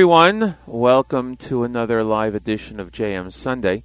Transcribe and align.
everyone. 0.00 0.56
Welcome 0.66 1.36
to 1.36 1.62
another 1.62 2.02
live 2.02 2.34
edition 2.34 2.80
of 2.80 2.90
JM 2.90 3.30
Sunday, 3.30 3.84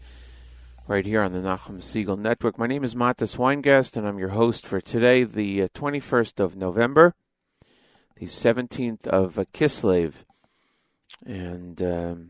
right 0.87 1.05
here 1.05 1.21
on 1.21 1.33
the 1.33 1.39
Nachum 1.39 1.81
Segal 1.81 2.17
Network. 2.17 2.57
My 2.57 2.67
name 2.67 2.85
is 2.85 2.95
Matis 2.95 3.35
Weingast, 3.35 3.97
and 3.97 4.07
I'm 4.07 4.17
your 4.17 4.29
host 4.29 4.65
for 4.65 4.79
today, 4.79 5.25
the 5.25 5.63
uh, 5.63 5.67
21st 5.75 6.39
of 6.39 6.55
November, 6.55 7.15
the 8.15 8.27
17th 8.27 9.05
of 9.07 9.37
uh, 9.37 9.43
Kislev. 9.53 10.23
And 11.25 11.81
um, 11.81 12.29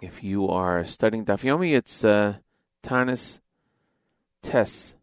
if 0.00 0.24
you 0.24 0.48
are 0.48 0.82
studying 0.86 1.26
Daf 1.26 1.44
Yomi, 1.44 1.76
it's 1.76 2.02
uh, 2.04 2.36
Tanis 2.82 3.40
Tes, 4.42 4.94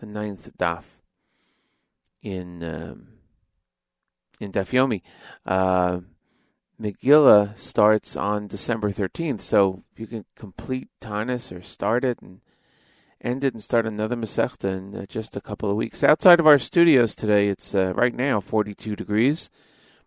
the 0.00 0.06
ninth 0.06 0.50
Daf 0.58 0.82
in. 2.24 2.64
Um, 2.64 3.08
in 4.40 4.52
Daf 4.52 4.70
Yomi. 4.70 5.02
Uh, 5.46 6.00
Megillah 6.80 7.58
starts 7.58 8.16
on 8.16 8.46
December 8.46 8.90
13th, 8.90 9.40
so 9.40 9.82
you 9.96 10.06
can 10.06 10.24
complete 10.36 10.88
Tanis 11.00 11.54
or 11.54 11.60
start 11.60 12.04
it 12.04 12.20
and 12.22 12.40
end 13.20 13.42
it 13.42 13.52
and 13.52 13.62
start 13.62 13.84
another 13.84 14.14
Masechta 14.14 14.76
in 14.76 14.94
uh, 14.94 15.06
just 15.08 15.36
a 15.36 15.40
couple 15.40 15.68
of 15.68 15.76
weeks. 15.76 16.04
Outside 16.04 16.38
of 16.38 16.46
our 16.46 16.58
studios 16.58 17.16
today, 17.16 17.48
it's 17.48 17.74
uh, 17.74 17.92
right 17.94 18.14
now 18.14 18.40
42 18.40 18.94
degrees, 18.94 19.50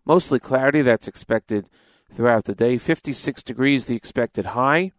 mostly 0.06 0.38
cloudy. 0.38 0.80
That's 0.80 1.08
expected 1.08 1.68
throughout 2.10 2.44
the 2.44 2.54
day. 2.54 2.78
56 2.78 3.42
degrees, 3.42 3.84
the 3.84 3.96
expected 3.96 4.46
high, 4.46 4.92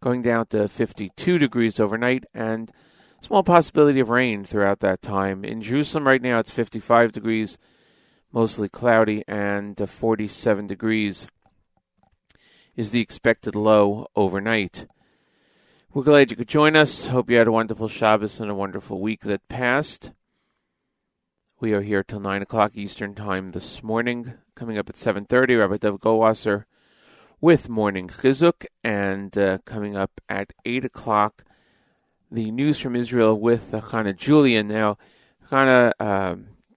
going 0.00 0.22
down 0.22 0.46
to 0.46 0.66
52 0.66 1.38
degrees 1.38 1.78
overnight, 1.78 2.24
and 2.34 2.72
small 3.20 3.44
possibility 3.44 4.00
of 4.00 4.08
rain 4.08 4.44
throughout 4.44 4.80
that 4.80 5.02
time. 5.02 5.44
In 5.44 5.62
Jerusalem 5.62 6.06
right 6.06 6.22
now, 6.22 6.40
it's 6.40 6.50
55 6.50 7.12
degrees 7.12 7.58
mostly 8.36 8.68
cloudy, 8.68 9.24
and 9.26 9.80
uh, 9.80 9.86
47 9.86 10.66
degrees 10.66 11.26
is 12.76 12.90
the 12.90 13.00
expected 13.00 13.54
low 13.54 14.08
overnight. 14.14 14.86
We're 15.94 16.02
glad 16.02 16.30
you 16.30 16.36
could 16.36 16.46
join 16.46 16.76
us. 16.76 17.06
Hope 17.06 17.30
you 17.30 17.38
had 17.38 17.48
a 17.48 17.52
wonderful 17.52 17.88
Shabbos 17.88 18.38
and 18.38 18.50
a 18.50 18.54
wonderful 18.54 19.00
week 19.00 19.22
that 19.22 19.48
passed. 19.48 20.10
We 21.60 21.72
are 21.72 21.80
here 21.80 22.02
till 22.02 22.20
9 22.20 22.42
o'clock 22.42 22.72
Eastern 22.74 23.14
Time 23.14 23.52
this 23.52 23.82
morning. 23.82 24.34
Coming 24.54 24.76
up 24.76 24.90
at 24.90 24.96
7.30, 24.96 25.58
Rabbi 25.58 25.78
Dov 25.78 25.98
Goldwasser 25.98 26.66
with 27.40 27.70
Morning 27.70 28.06
Chizuk. 28.06 28.66
And 28.84 29.38
uh, 29.38 29.60
coming 29.64 29.96
up 29.96 30.20
at 30.28 30.52
8 30.66 30.84
o'clock, 30.84 31.42
the 32.30 32.50
news 32.50 32.80
from 32.80 32.96
Israel 32.96 33.40
with 33.40 33.70
Hannah 33.70 34.12
Julian. 34.12 34.68
Now, 34.68 34.98
Hannah 35.48 35.94
uh, 35.98 36.36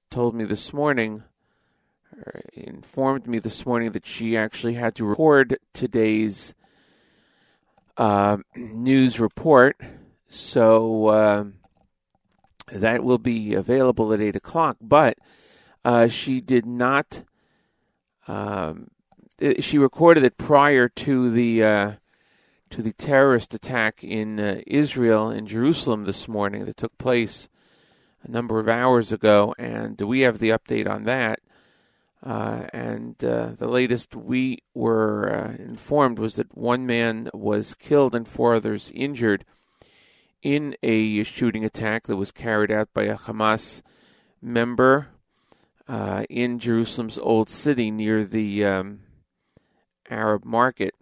told 0.10 0.36
me 0.36 0.46
this 0.46 0.72
morning 0.72 1.24
informed 2.54 3.28
me 3.28 3.40
this 3.40 3.66
morning 3.66 3.92
that 3.92 4.06
she 4.06 4.38
actually 4.38 4.74
had 4.74 4.96
to 4.96 5.06
record 5.06 5.58
today's 5.74 6.54
uh, 7.98 8.38
news 8.56 9.20
report. 9.20 9.80
So 10.30 11.08
uh, 11.08 11.46
that 12.72 13.04
will 13.04 13.18
be 13.18 13.54
available 13.54 14.14
at 14.14 14.22
8 14.22 14.36
o'clock. 14.36 14.78
But 14.82 15.18
uh, 15.84 16.08
she 16.08 16.42
did 16.42 16.66
not. 16.66 17.24
Um, 18.28 18.90
she 19.60 19.78
recorded 19.78 20.24
it 20.24 20.38
prior 20.38 20.90
to 20.90 21.32
the 21.32 21.64
uh, 21.64 21.92
to 22.70 22.82
the 22.82 22.94
terrorist 22.94 23.54
attack 23.54 24.04
in 24.04 24.40
uh, 24.40 24.62
Israel 24.68 25.32
in 25.32 25.48
Jerusalem 25.48 26.04
this 26.04 26.28
morning 26.28 26.66
that 26.66 26.78
took 26.78 26.98
place 26.98 27.50
a 28.24 28.30
number 28.30 28.60
of 28.60 28.68
hours 28.68 29.12
ago, 29.12 29.56
and 29.58 30.00
we 30.02 30.22
have 30.22 30.40
the 30.40 30.50
update 30.50 30.88
on 30.88 31.04
that. 31.06 31.40
Uh, 32.22 32.68
and 32.74 33.24
uh, 33.24 33.52
the 33.58 33.68
latest 33.68 34.16
we 34.16 34.60
were 34.74 35.30
uh, 35.34 35.64
informed 35.64 36.20
was 36.20 36.36
that 36.36 36.58
one 36.58 36.86
man 36.86 37.30
was 37.34 37.74
killed 37.74 38.14
and 38.14 38.28
four 38.28 38.56
others 38.56 38.92
injured 38.94 39.46
in 40.42 40.76
a 40.84 41.24
shooting 41.24 41.64
attack 41.64 42.08
that 42.08 42.18
was 42.18 42.32
carried 42.32 42.72
out 42.72 42.90
by 42.94 43.04
a 43.04 43.18
Hamas 43.18 43.82
member 44.42 45.08
uh, 45.88 46.26
in 46.30 46.60
Jerusalem's 46.60 47.18
Old 47.18 47.50
City 47.50 47.90
near 47.90 48.26
the 48.26 48.66
um, 48.66 49.00
Arab 50.10 50.44
Market. 50.44 50.94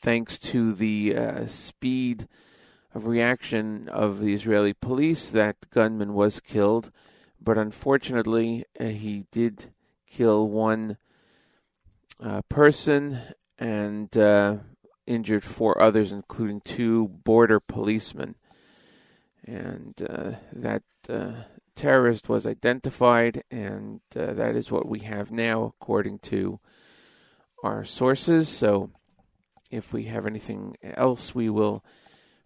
Thanks 0.00 0.38
to 0.40 0.72
the 0.72 1.14
uh, 1.14 1.46
speed 1.46 2.26
of 2.94 3.06
reaction 3.06 3.88
of 3.88 4.20
the 4.20 4.34
Israeli 4.34 4.72
police, 4.72 5.28
that 5.30 5.70
gunman 5.70 6.14
was 6.14 6.40
killed 6.40 6.90
but 7.42 7.58
unfortunately, 7.58 8.64
uh, 8.78 8.84
he 8.84 9.24
did 9.30 9.72
kill 10.06 10.48
one 10.48 10.96
uh, 12.22 12.42
person 12.48 13.18
and 13.58 14.16
uh, 14.16 14.56
injured 15.06 15.44
four 15.44 15.80
others, 15.80 16.12
including 16.12 16.60
two 16.60 17.08
border 17.08 17.58
policemen. 17.60 18.36
And 19.44 19.94
uh, 20.08 20.32
that 20.52 20.82
uh, 21.08 21.32
terrorist 21.74 22.28
was 22.28 22.46
identified, 22.46 23.42
and 23.50 24.00
uh, 24.14 24.34
that 24.34 24.54
is 24.54 24.70
what 24.70 24.86
we 24.86 25.00
have 25.00 25.30
now, 25.30 25.64
according 25.64 26.20
to 26.20 26.60
our 27.64 27.84
sources. 27.84 28.48
So, 28.48 28.90
if 29.70 29.92
we 29.92 30.04
have 30.04 30.26
anything 30.26 30.76
else, 30.82 31.34
we 31.34 31.48
will 31.48 31.82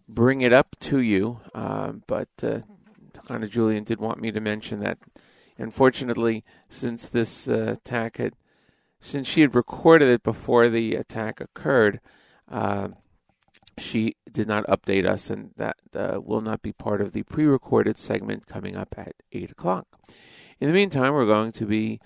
bring 0.07 0.41
it 0.41 0.53
up 0.53 0.75
to 0.79 0.99
you. 0.99 1.41
but 1.53 2.29
Anna 3.29 3.47
Julian 3.47 3.83
did 3.83 3.99
want 3.99 4.21
me 4.21 4.31
to 4.31 4.39
mention 4.39 4.79
that. 4.79 4.97
Unfortunately, 5.57 6.43
since 6.69 7.09
this 7.09 7.47
uh, 7.47 7.75
attack 7.77 8.17
had, 8.17 8.33
since 8.99 9.27
she 9.27 9.41
had 9.41 9.55
recorded 9.55 10.07
it 10.09 10.23
before 10.23 10.69
the 10.69 10.95
attack 10.95 11.41
occurred, 11.41 11.99
uh, 12.49 12.89
she 13.77 14.15
did 14.31 14.47
not 14.47 14.65
update 14.67 15.05
us, 15.05 15.29
and 15.29 15.51
that 15.57 15.77
uh, 15.95 16.19
will 16.23 16.41
not 16.41 16.61
be 16.61 16.73
part 16.73 17.01
of 17.01 17.11
the 17.11 17.23
pre-recorded 17.23 17.97
segment 17.97 18.47
coming 18.47 18.75
up 18.75 18.95
at 18.97 19.15
eight 19.31 19.51
o'clock. 19.51 19.87
In 20.59 20.67
the 20.67 20.73
meantime, 20.73 21.13
we're 21.13 21.25
going 21.25 21.51
to 21.53 21.65
be 21.65 21.99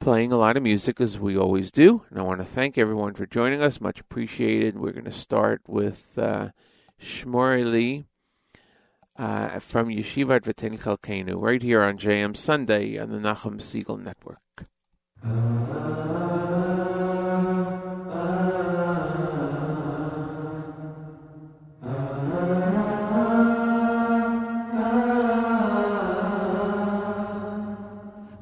playing 0.00 0.32
a 0.32 0.36
lot 0.36 0.56
of 0.56 0.62
music 0.62 1.00
as 1.00 1.18
we 1.18 1.36
always 1.36 1.70
do, 1.70 2.02
and 2.10 2.18
I 2.18 2.22
want 2.22 2.40
to 2.40 2.46
thank 2.46 2.76
everyone 2.76 3.14
for 3.14 3.24
joining 3.24 3.62
us. 3.62 3.80
Much 3.80 4.00
appreciated. 4.00 4.78
We're 4.78 4.92
going 4.92 5.04
to 5.04 5.10
start 5.10 5.62
with 5.66 6.18
uh, 6.18 6.50
Shmorely 7.00 8.04
uh, 9.16 9.58
from 9.58 9.88
Yeshivat 9.88 10.42
V'Tein 10.42 10.78
Chalkeinu, 10.78 11.34
right 11.36 11.62
here 11.62 11.82
on 11.82 11.98
JM 11.98 12.36
Sunday 12.36 12.98
on 12.98 13.10
the 13.10 13.18
Nachum 13.18 13.60
Segal 13.60 13.98
Network. 14.02 14.38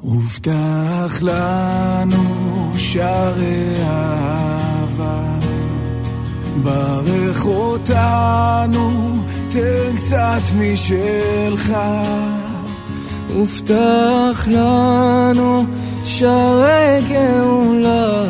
הובטח 0.00 1.23
לנו 1.23 2.73
שערי 2.79 3.75
אהבה, 3.83 5.39
ברך 6.62 7.47
אותנו 7.47 8.91
תן 9.50 9.97
קצת 9.97 10.42
משלך. 10.59 11.73
הובטח 13.35 14.49
לנו 14.49 15.64
שערי 16.04 17.00
גאולה, 17.09 18.25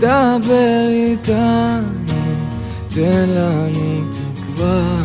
דבר 0.00 0.86
איתנו, 0.88 2.14
תן 2.94 3.28
לנו 3.28 4.04
תקווה. 4.12 4.96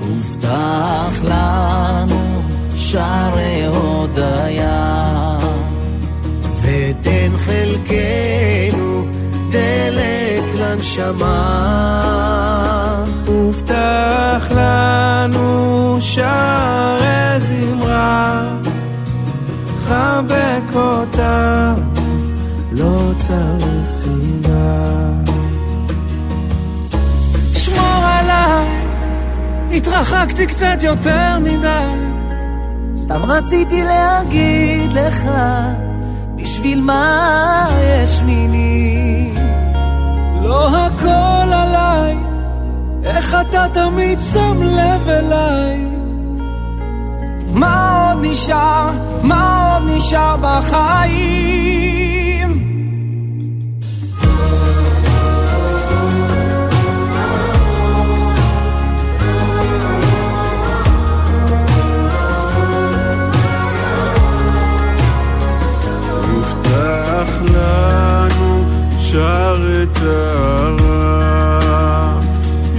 הובטח 0.00 1.24
לנו 1.24 2.42
שערי 2.76 3.66
הודיה, 3.66 5.38
ותן 6.62 7.30
חלקנו 7.36 9.04
דלק 9.50 10.54
לנשמה. 10.54 11.60
הובטח 13.80 14.52
לנו 14.52 15.96
שערי 16.00 17.40
זמרה, 17.40 18.42
חבק 19.84 20.74
אותה, 20.74 21.74
לא 22.72 23.12
צריך 23.16 23.90
סיבה. 23.90 24.90
שמור 27.54 28.04
עליי, 28.04 28.68
התרחקתי 29.76 30.46
קצת 30.46 30.76
יותר 30.82 31.38
מדי. 31.40 31.94
סתם 32.96 33.22
רציתי 33.22 33.84
להגיד 33.84 34.92
לך, 34.92 35.30
בשביל 36.36 36.80
מה 36.80 37.66
יש 37.82 38.22
מילים? 38.22 39.34
לא 40.42 40.68
הכל 40.76 41.52
עליי. 41.52 42.29
איך 43.04 43.36
אתה 43.40 43.66
תמיד 43.72 44.18
שם 44.32 44.62
לב 44.62 45.08
אליי? 45.08 45.86
מה 47.54 48.08
עוד 48.08 48.18
נשאר, 48.26 48.90
מה 49.22 49.72
עוד 49.74 49.82
נשאר 49.90 50.36
בחיים? 50.36 51.50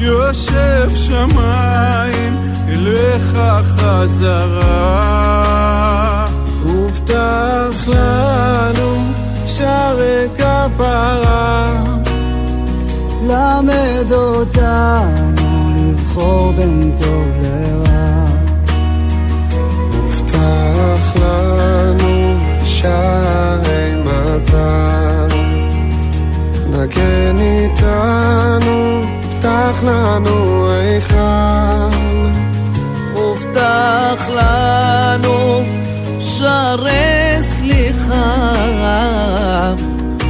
יושב 0.02 0.90
שמיים 0.96 2.38
אליך 2.68 3.38
חזרה. 3.78 4.72
הובטח 6.64 7.88
לנו 7.88 9.04
שערי 9.48 10.28
כפרה. 10.38 11.74
למד 13.28 14.12
אותנו 14.12 15.72
לבחור 15.78 16.52
בין 16.52 16.96
טוב 17.02 17.28
לרע. 17.42 18.26
הובטח 19.94 21.16
לנו 21.16 22.36
שערי 22.66 23.91
לנו 30.12 30.68
היכל. 30.72 31.98
הובטח 33.14 34.30
לנו 34.30 35.64
שערי 36.20 37.38
סליחה. 37.42 38.52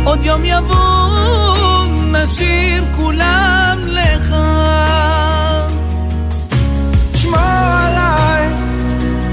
עוד 0.03 0.19
יום 0.23 0.41
יבוא, 0.45 1.85
נשאיר 2.11 2.83
כולם 2.95 3.77
לך. 3.85 4.35
שמור 7.15 7.39
עליי, 7.39 8.47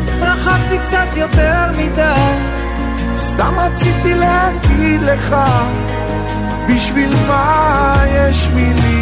התרחקתי 0.08 0.78
קצת 0.86 1.16
יותר 1.16 1.64
מדי, 1.78 2.32
סתם 3.16 3.54
רציתי 3.58 4.14
להגיד 4.14 5.02
לך, 5.02 5.36
בשביל 6.68 7.10
מה 7.28 8.04
יש 8.08 8.48
מילים? 8.54 8.97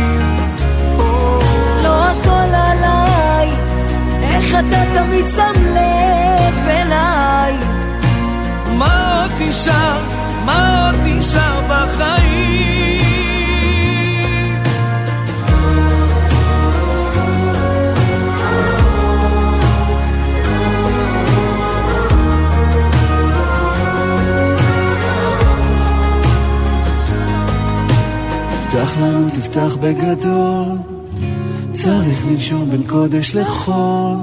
איך 4.36 4.54
אתה 4.54 4.82
תמיד 4.94 5.26
שם 5.36 5.52
לב 5.64 6.68
אליי. 6.68 7.54
מה 8.78 9.22
עוד 9.22 9.30
נשאר, 9.48 9.98
מה 10.44 10.86
עוד 10.86 10.94
נשאר 11.04 11.60
בחיים? 11.68 12.96
תפתח 28.50 28.96
לנו, 29.00 29.30
תפתח 29.30 29.76
בגדול, 29.80 30.95
צריך 31.82 32.26
לנשום 32.26 32.70
בין 32.70 32.82
קודש 32.86 33.34
לחול. 33.34 34.16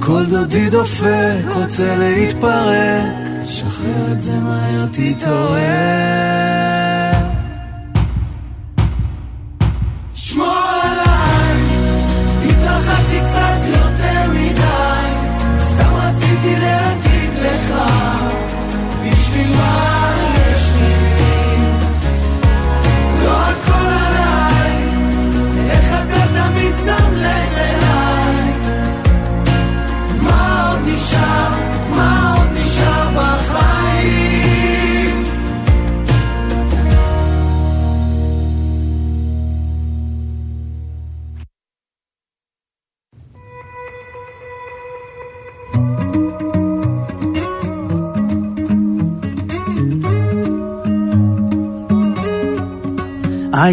כל 0.00 0.24
דודי 0.30 0.70
דופק, 0.70 1.44
רוצה 1.54 1.96
להתפרק, 1.96 3.04
שחרר 3.44 4.12
את 4.12 4.20
זה 4.20 4.32
מהר, 4.32 4.86
תתעורר. 4.86 6.61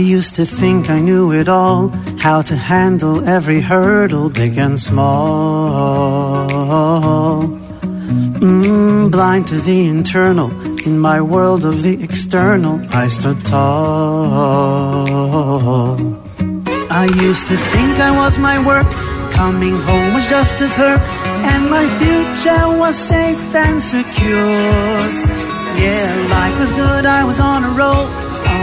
Used 0.02 0.36
to 0.36 0.46
think 0.46 0.90
I 0.90 1.00
knew 1.00 1.32
it 1.32 1.48
all, 1.48 1.90
how 2.20 2.42
to 2.44 2.56
handle 2.56 3.28
every 3.28 3.60
hurdle, 3.60 4.30
big 4.30 4.58
and 4.58 4.80
small. 4.80 6.48
Mm, 8.40 9.12
blind 9.12 9.48
to 9.48 9.60
the 9.60 9.88
internal, 9.88 10.52
in 10.88 10.98
my 11.00 11.20
world 11.22 11.66
of 11.66 11.84
the 11.84 12.02
external, 12.04 12.80
I 12.94 13.08
stood 13.08 13.46
tall. 13.46 13.60
I 16.92 17.06
used 17.22 17.48
to 17.48 17.58
think 17.72 18.00
I 18.00 18.12
was 18.12 18.38
my 18.38 18.58
work, 18.66 18.88
coming 19.34 19.76
home 19.76 20.14
was 20.14 20.26
just 20.28 20.62
a 20.62 20.68
perk, 20.70 21.02
and 21.52 21.70
my 21.70 21.86
future 22.00 22.68
was 22.78 22.96
safe 22.98 23.56
and 23.56 23.82
secure. 23.82 24.50
Yeah, 25.78 26.28
life 26.30 26.60
was 26.60 26.72
good, 26.74 27.06
I 27.06 27.24
was 27.24 27.40
on 27.40 27.64
a 27.64 27.70
roll. 27.70 28.19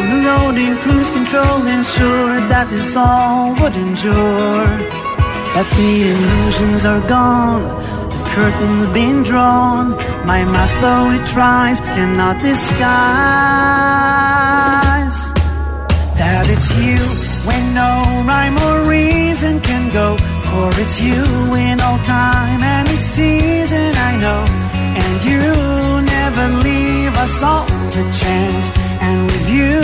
The 0.07 0.23
road 0.23 0.57
in 0.57 0.77
cruise 0.79 1.11
control, 1.11 1.67
ensured 1.67 2.45
that 2.49 2.69
this 2.71 2.95
all 2.95 3.55
would 3.59 3.75
endure. 3.75 4.71
But 5.53 5.67
the 5.75 5.93
illusions 6.13 6.87
are 6.87 7.03
gone, 7.09 7.65
the 8.15 8.23
curtain's 8.31 8.87
been 8.95 9.25
drawn. 9.25 9.97
My 10.25 10.45
mask, 10.45 10.79
though 10.81 11.11
it 11.11 11.27
tries, 11.27 11.81
cannot 11.81 12.41
disguise 12.41 12.87
that 16.21 16.47
it's 16.55 16.71
you 16.79 17.03
when 17.49 17.75
no 17.75 18.23
rhyme 18.31 18.57
or 18.69 18.89
reason 18.89 19.59
can 19.61 19.91
go. 19.91 20.17
For 20.49 20.71
it's 20.83 21.01
you 21.01 21.25
in 21.67 21.81
all 21.81 21.99
time 22.07 22.63
and 22.63 22.89
each 22.95 23.03
season, 23.03 23.91
I 23.97 24.13
know. 24.23 24.47
And 25.03 25.15
you 25.27 25.43
never 26.07 26.47
leave 26.63 27.15
us 27.17 27.43
all 27.43 27.67
to 27.67 28.03
chance. 28.23 28.86
You, 29.57 29.81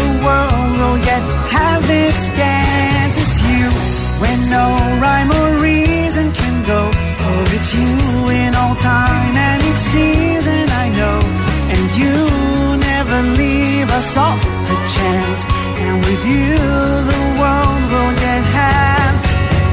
the 0.00 0.08
world 0.24 0.72
will 0.78 0.98
yet 0.98 1.22
have 1.56 1.84
its 1.88 2.28
dance. 2.36 3.16
It's 3.16 3.40
you 3.48 3.64
when 4.20 4.38
no 4.50 4.66
rhyme 5.00 5.30
or 5.40 5.56
reason 5.62 6.32
can 6.32 6.56
go. 6.66 6.92
For 7.22 7.38
it's 7.56 7.74
you 7.74 8.28
in 8.28 8.54
all 8.54 8.74
time 8.76 9.34
and 9.34 9.62
each 9.62 9.82
season, 9.94 10.68
I 10.68 10.86
know. 10.98 11.18
And 11.72 11.84
you 12.00 12.14
never 12.90 13.18
leave 13.40 13.88
us 13.88 14.16
all 14.18 14.38
to 14.68 14.74
chance. 14.96 15.42
And 15.84 15.96
with 16.04 16.22
you, 16.34 16.58
the 17.12 17.22
world 17.40 17.82
will 17.92 18.12
yet 18.26 18.44
have, 18.60 19.16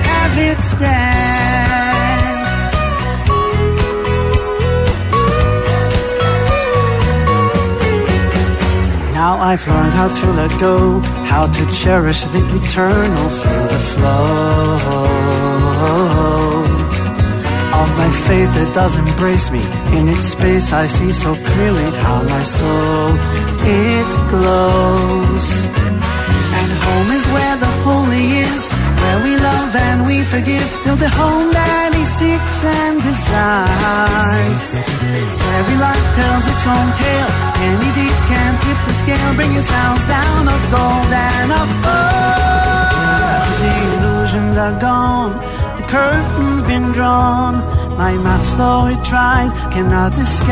have 0.08 0.34
its 0.38 0.74
dance. 0.80 1.33
Now 9.26 9.38
I've 9.40 9.66
learned 9.70 9.94
how 9.94 10.10
to 10.22 10.28
let 10.34 10.52
go, 10.60 11.00
how 11.32 11.46
to 11.48 11.64
cherish 11.72 12.26
the 12.36 12.44
eternal, 12.60 13.30
feel 13.30 13.68
the 13.76 13.82
flow 13.92 14.74
of 17.82 17.88
my 18.02 18.12
faith 18.28 18.52
that 18.58 18.70
does 18.76 18.98
embrace 18.98 19.50
me. 19.50 19.64
In 19.98 20.10
its 20.10 20.26
space, 20.36 20.74
I 20.74 20.88
see 20.88 21.14
so 21.14 21.32
clearly 21.52 21.90
how 22.04 22.22
my 22.36 22.44
soul 22.44 23.12
it 23.64 24.10
glows. 24.28 25.48
And 26.60 26.70
home 26.86 27.10
is 27.18 27.26
where 27.36 27.56
the 27.64 27.73
forgive. 30.34 30.66
Build 30.84 31.02
a 31.10 31.12
home 31.22 31.54
that 31.54 31.94
he 31.94 32.04
seeks 32.18 32.58
and 32.66 32.98
desires. 33.06 34.62
Every 35.60 35.78
life 35.78 36.08
tells 36.18 36.44
its 36.54 36.66
own 36.66 36.88
tale. 36.98 37.32
Any 37.70 37.90
deed 37.98 38.18
can 38.32 38.52
tip 38.66 38.80
the 38.90 38.96
scale, 39.04 39.30
bring 39.38 39.54
his 39.54 39.70
house 39.70 40.06
down 40.10 40.44
of 40.56 40.62
gold 40.74 41.12
and 41.14 41.50
of 41.62 41.70
gold. 41.86 43.46
The 43.62 43.74
illusions 43.94 44.56
are 44.58 44.76
gone, 44.82 45.34
the 45.78 45.86
curtain's 45.94 46.64
been 46.64 46.88
drawn. 46.98 47.54
my 48.04 48.14
mouth 48.28 48.50
though 48.58 48.88
it 48.94 49.02
tries 49.12 49.52
cannot 49.74 50.12
disguise 50.22 50.50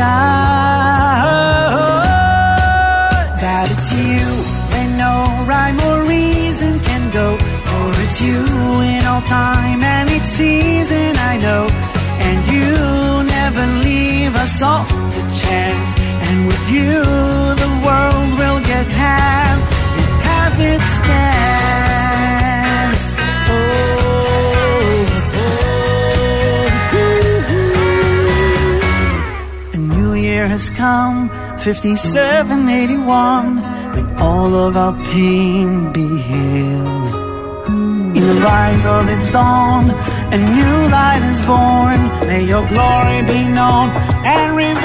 that 3.42 3.66
it's 3.74 3.88
you 3.92 4.22
when 4.72 4.88
no 5.04 5.14
rhyme 5.50 5.78
or 5.88 5.98
reason 6.16 6.72
can 6.86 6.91
it's 8.12 8.20
you 8.20 8.44
in 8.92 9.06
all 9.06 9.22
time 9.22 9.82
and 9.82 10.10
each 10.10 10.24
season 10.24 11.16
I 11.16 11.38
know. 11.38 11.66
And 12.28 12.46
you 12.52 13.22
never 13.24 13.66
leave 13.88 14.36
us 14.36 14.60
all 14.60 14.84
to 14.84 15.20
chance. 15.42 15.94
And 16.28 16.46
with 16.46 16.70
you 16.70 17.00
the 17.64 17.70
world 17.86 18.30
will 18.40 18.60
get 18.72 18.86
half, 18.86 19.58
have 20.28 20.60
its 20.60 20.98
dance. 21.08 23.02
Oh, 23.48 23.54
oh. 29.72 29.72
A 29.72 29.76
new 29.78 30.12
year 30.12 30.46
has 30.48 30.68
come, 30.68 31.30
5781. 31.60 33.54
May 33.94 34.04
all 34.20 34.54
of 34.54 34.76
our 34.76 34.92
pain 35.12 35.90
be 35.92 36.06
healed. 36.18 37.01
In 38.22 38.28
the 38.36 38.40
rise 38.40 38.84
of 38.84 39.08
its 39.08 39.32
dawn, 39.32 39.90
a 39.90 40.38
new 40.38 40.76
light 40.94 41.22
is 41.32 41.42
born. 41.42 42.00
May 42.28 42.44
your 42.44 42.64
glory 42.68 43.20
be 43.22 43.48
known 43.48 43.88
and 44.22 44.56
revealed. 44.56 44.78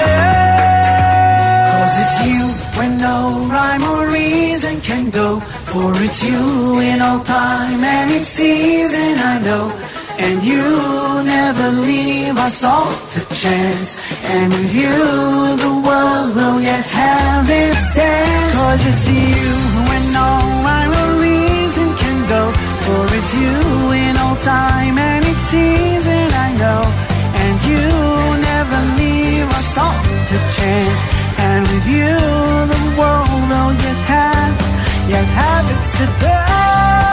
Cause 1.77 1.95
it's 2.03 2.17
you 2.25 2.41
when 2.79 2.97
no 2.97 3.45
rhyme 3.45 3.83
or 3.83 4.07
reason 4.11 4.81
can 4.81 5.11
go. 5.11 5.39
For 5.71 5.93
it's 5.97 6.23
you 6.23 6.79
in 6.79 6.99
all 6.99 7.23
time 7.23 7.83
and 7.83 8.09
each 8.09 8.23
season 8.23 9.19
I 9.19 9.37
know. 9.47 9.65
And 10.17 10.41
you 10.41 10.65
never 11.23 11.69
leave 11.69 12.39
us 12.39 12.63
all 12.63 12.91
to 13.13 13.19
chance. 13.35 13.99
And 14.33 14.51
with 14.51 14.73
you, 14.73 14.97
the 15.63 15.73
world 15.85 16.35
will 16.35 16.59
yet 16.59 16.85
have 16.87 17.47
its 17.47 17.93
dance. 17.93 18.55
Cause 18.55 18.81
it's 18.87 19.07
you 19.07 19.45
when 19.89 20.03
no 20.11 20.25
rhyme 20.65 20.86
For 22.87 23.05
it's 23.17 23.33
you 23.33 23.91
in 23.91 24.15
all 24.15 24.37
time 24.37 24.97
and 24.97 25.25
each 25.25 25.43
season 25.53 26.31
I 26.31 26.49
know. 26.61 26.81
And 27.43 27.55
you 27.69 27.83
never 28.49 28.79
leave 28.95 29.49
us 29.59 29.77
all 29.77 30.01
to 30.29 30.37
chance. 30.55 31.01
And 31.37 31.67
with 31.67 31.85
you, 31.85 32.15
the 32.73 32.83
world 32.97 33.27
oh, 33.27 33.49
will 33.51 33.73
yet 33.85 33.99
have, 34.13 34.55
yet 35.09 35.27
have 35.41 35.65
its 35.75 35.99
dance. 36.21 37.06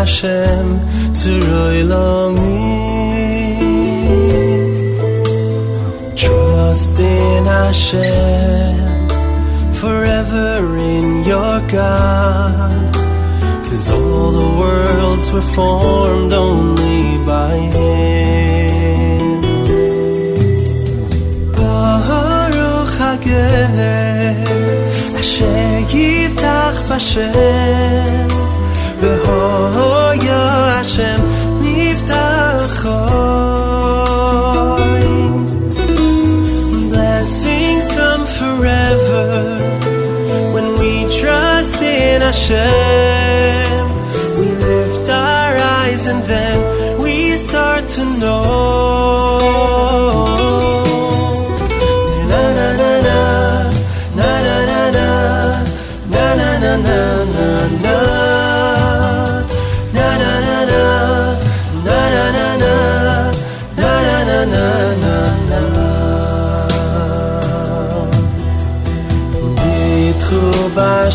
Hashem 0.00 0.66
Tzuroi 1.12 1.80
lomi 1.92 2.56
Trust 6.16 6.98
in 6.98 7.44
Hashem 7.44 9.08
Forever 9.80 10.78
in 10.92 11.06
your 11.24 11.60
God. 11.76 12.94
Cause 13.66 13.90
all 13.90 14.30
the 14.40 14.50
worlds 14.62 15.26
were 15.32 15.48
formed 15.56 16.32
only 16.32 17.02
by 17.26 17.56
Him. 17.76 19.40
Baruch 21.56 22.92
HaGever 23.02 24.28
Asher 25.20 25.84
Yivtach 25.92 26.78
Bashem 26.88 28.39
V'hoya 29.02 30.42
Hashem 30.76 31.20
Nivtachoi 31.62 33.10
Blessings 36.90 37.86
come 37.88 38.24
forever 38.26 39.26
when 40.54 40.66
we 40.80 40.92
trust 41.20 41.80
in 41.82 42.20
Hashem. 42.20 43.84
We 44.38 44.46
lift 44.68 45.08
our 45.08 45.52
eyes 45.78 46.06
and 46.06 46.22
then 46.24 46.56
we 47.02 47.36
start 47.38 47.88
to 47.96 48.04
know. 48.18 48.89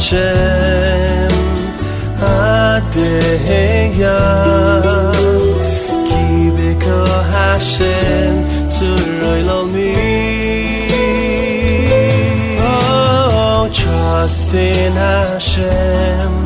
Bashem 0.06 1.32
Adeya 2.22 3.72
Ki 6.08 6.52
beko 6.56 7.00
Hashem 7.34 8.36
Tzuroi 8.68 9.42
lomi 9.48 9.94
Oh, 12.62 13.70
trust 13.74 14.54
in 14.54 14.94
Hashem 14.94 16.45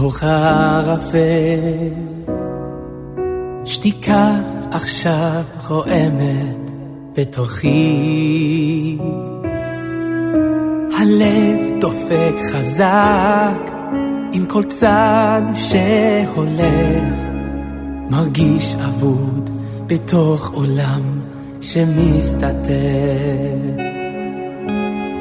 מתוך 0.00 0.22
הערפל. 0.22 1.88
שתיקה 3.64 4.34
עכשיו 4.70 5.42
רועמת 5.68 6.70
בתוכי. 7.16 8.98
הלב 10.98 11.80
דופק 11.80 12.34
חזק 12.52 13.70
עם 14.32 14.46
כל 14.46 14.64
צעד 14.64 15.44
שהולך. 15.54 17.14
מרגיש 18.10 18.74
אבוד 18.74 19.50
בתוך 19.86 20.50
עולם 20.50 21.20
שמסתתר. 21.60 22.46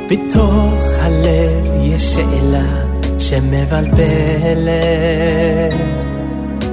בתוך 0.09 0.83
הלב 0.99 1.65
יש 1.83 2.15
שאלה 2.15 2.88
שמבלבלת, 3.29 3.99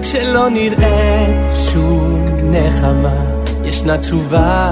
כשלא 0.02 0.48
נראית 0.48 1.36
שום 1.54 2.24
נחמה, 2.42 3.24
ישנה 3.64 3.98
תשובה. 3.98 4.68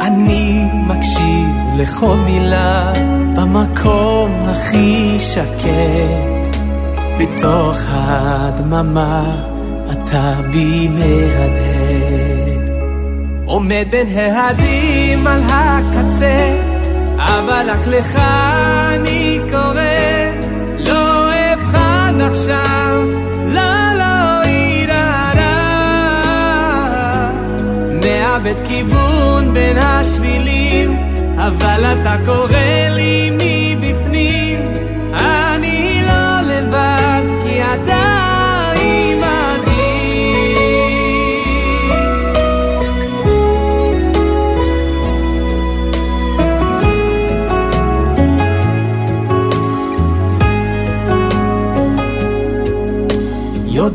אני 0.00 0.64
מקשיב 0.86 1.48
לכל 1.76 2.16
מילה 2.26 2.92
במקום 3.36 4.30
הכי 4.46 5.16
שקט, 5.20 6.56
בתוך 7.18 7.78
הדממה 7.88 9.36
אתה 9.92 10.34
בי 10.52 10.88
מהדהד. 10.88 12.68
עומד 13.46 13.86
בין 13.90 14.06
ההדים 14.18 15.26
על 15.26 15.42
הקצה, 15.46 16.67
אבל 17.28 17.70
רק 17.70 17.86
לך 17.86 18.16
אני 18.94 19.40
קורא, 19.50 19.82
לא 20.78 21.30
אבחן 21.54 22.18
עכשיו, 22.20 23.02
לא, 23.46 23.94
לא 23.98 24.48
יראה. 24.48 25.38
מאבד 28.04 28.66
כיוון 28.68 29.54
בין 29.54 29.78
השבילים, 29.78 30.96
אבל 31.36 31.84
אתה 31.84 32.16
קורא 32.26 32.88
לי 32.90 33.17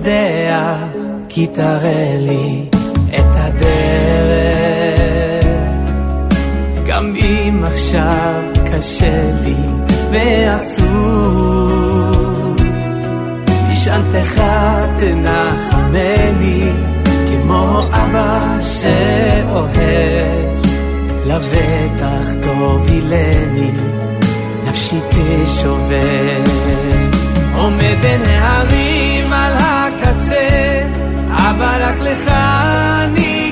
יודע, 0.03 0.75
כי 1.29 1.47
תראה 1.47 2.15
לי 2.19 2.65
את 3.09 3.35
הדרך. 3.35 3.63
גם 6.87 7.13
אם 7.15 7.63
עכשיו 7.65 8.41
קשה 8.71 9.31
לי 9.43 9.55
ועצוב, 10.11 11.35
משענתך 13.71 14.41
תנחמני, 14.99 16.71
כמו 17.27 17.83
אבא 17.91 18.57
שאוהב, 18.61 19.73
לבטח 21.25 22.33
תובילני, 22.41 23.71
נפשי 24.67 24.99
תשובר. 25.09 26.43
עומד 27.55 27.95
בין 28.01 28.21
הערים 28.21 29.33
על 29.33 29.53
הקצה, 30.03 30.81
אבל 31.29 31.81
רק 31.81 31.99
לך 31.99 32.27
אני 32.27 33.42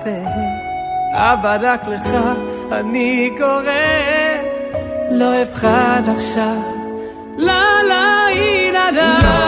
הקצה, 0.00 0.24
אבא 1.12 1.56
רק 1.62 1.88
לך 1.88 2.08
אני 2.72 3.30
קורא, 3.38 3.70
לא 5.10 5.42
אבחן 5.42 6.02
עכשיו, 6.16 6.56
לא, 7.38 7.62
לא 7.88 9.39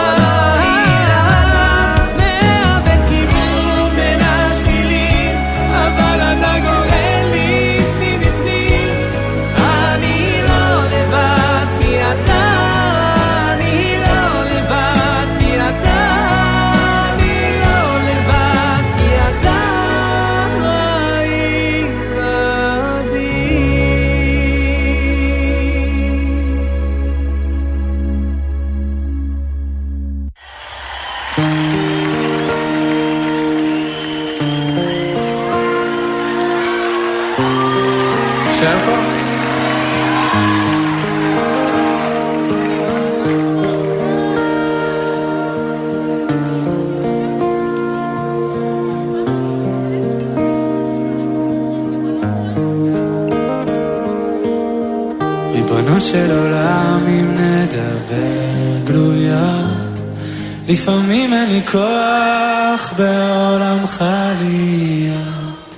לפעמים 60.73 61.33
אין 61.33 61.49
לי 61.51 61.61
כוח 61.67 62.93
בעולמך 62.97 64.05
להיות. 64.41 65.77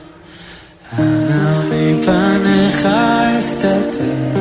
אנא 0.98 1.60
מפניך 1.70 2.88
אסתתר, 3.38 4.40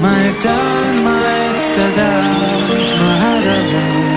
מה 0.00 0.24
איתן, 0.26 0.94
מה 1.04 1.20
אצטדק, 1.50 2.74
מה 3.00 3.38
הדבר? 3.38 4.10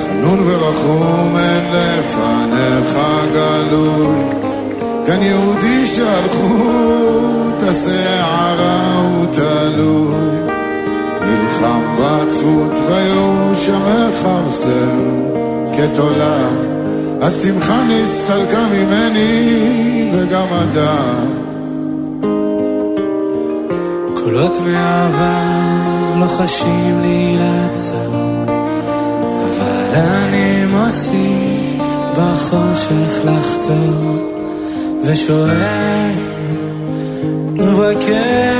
חנון 0.00 0.40
ורחום 0.46 1.36
אין 1.36 1.64
לפניך 1.72 2.98
גלוי, 3.32 4.24
כאן 5.06 5.22
יהודי 5.22 5.86
שהלכות 5.86 7.62
השערה 7.62 8.96
הוא 8.96 9.26
תלוי, 9.32 10.29
נלחם 11.60 11.96
בעצבות 11.98 12.72
בייאוש 12.88 13.68
המכרסם 13.68 15.20
כתולעת, 15.72 16.52
השמחה 17.20 17.82
נסתלקה 17.88 18.66
ממני 18.66 20.10
וגם 20.12 20.46
הדעת. 20.50 21.54
קולות 24.14 24.56
מהעבר 24.60 26.20
לוחשים 26.20 27.00
לי 27.02 27.36
לעצור, 27.38 28.44
אבל 29.28 29.94
אני 29.94 30.64
מוסיף 30.64 31.82
בחושך 32.16 33.20
לחתור, 33.24 34.16
ושואל 35.04 36.10
מבקש 37.52 38.59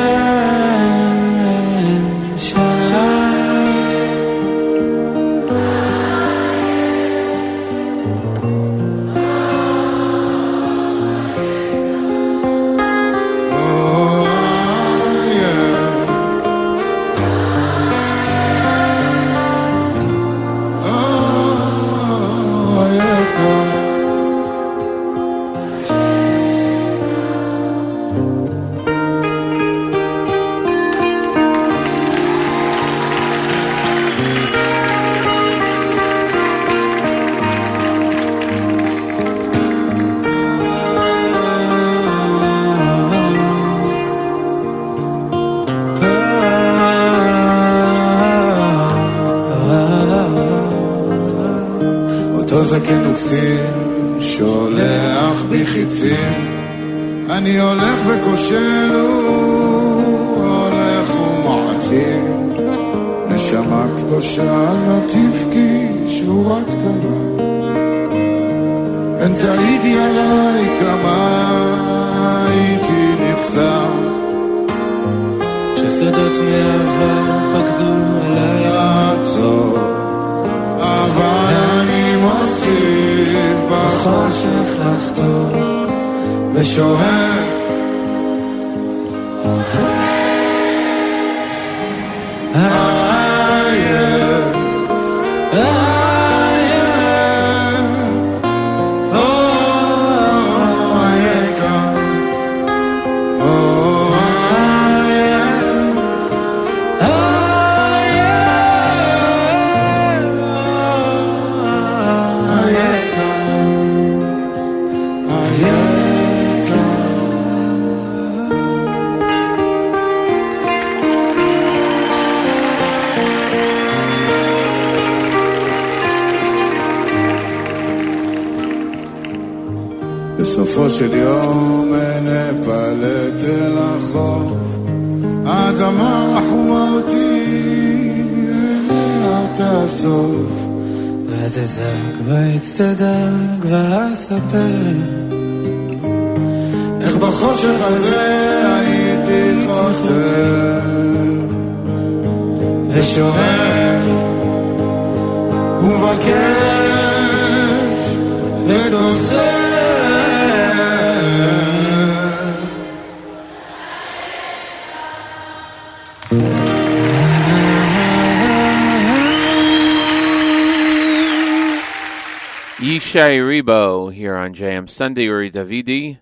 Rebo 173.61 174.11
here 174.11 174.37
on 174.37 174.55
JM 174.55 174.89
Sunday, 174.89 175.25
Uri 175.25 175.51
Davidi, 175.51 176.19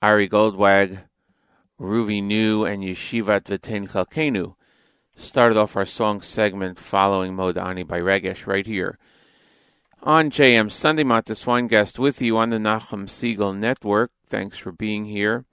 Ari 0.00 0.28
Goldwag, 0.28 1.02
Ruvi 1.78 2.22
Nu, 2.22 2.64
and 2.64 2.82
Yeshivat 2.82 3.42
V'Tein 3.42 3.86
Chalkenu 3.90 4.54
started 5.14 5.58
off 5.58 5.76
our 5.76 5.84
song 5.84 6.22
segment 6.22 6.78
following 6.78 7.34
Modani 7.34 7.86
by 7.86 8.00
Regesh 8.00 8.46
right 8.46 8.66
here 8.66 8.98
on 10.02 10.30
JM 10.30 10.70
Sunday. 10.70 11.04
Matis 11.04 11.44
Weingast 11.44 11.98
with 11.98 12.22
you 12.22 12.38
on 12.38 12.48
the 12.48 12.56
Nachum 12.56 13.08
Segal 13.08 13.54
Network. 13.54 14.10
Thanks 14.26 14.56
for 14.56 14.72
being 14.72 15.04
here. 15.04 15.44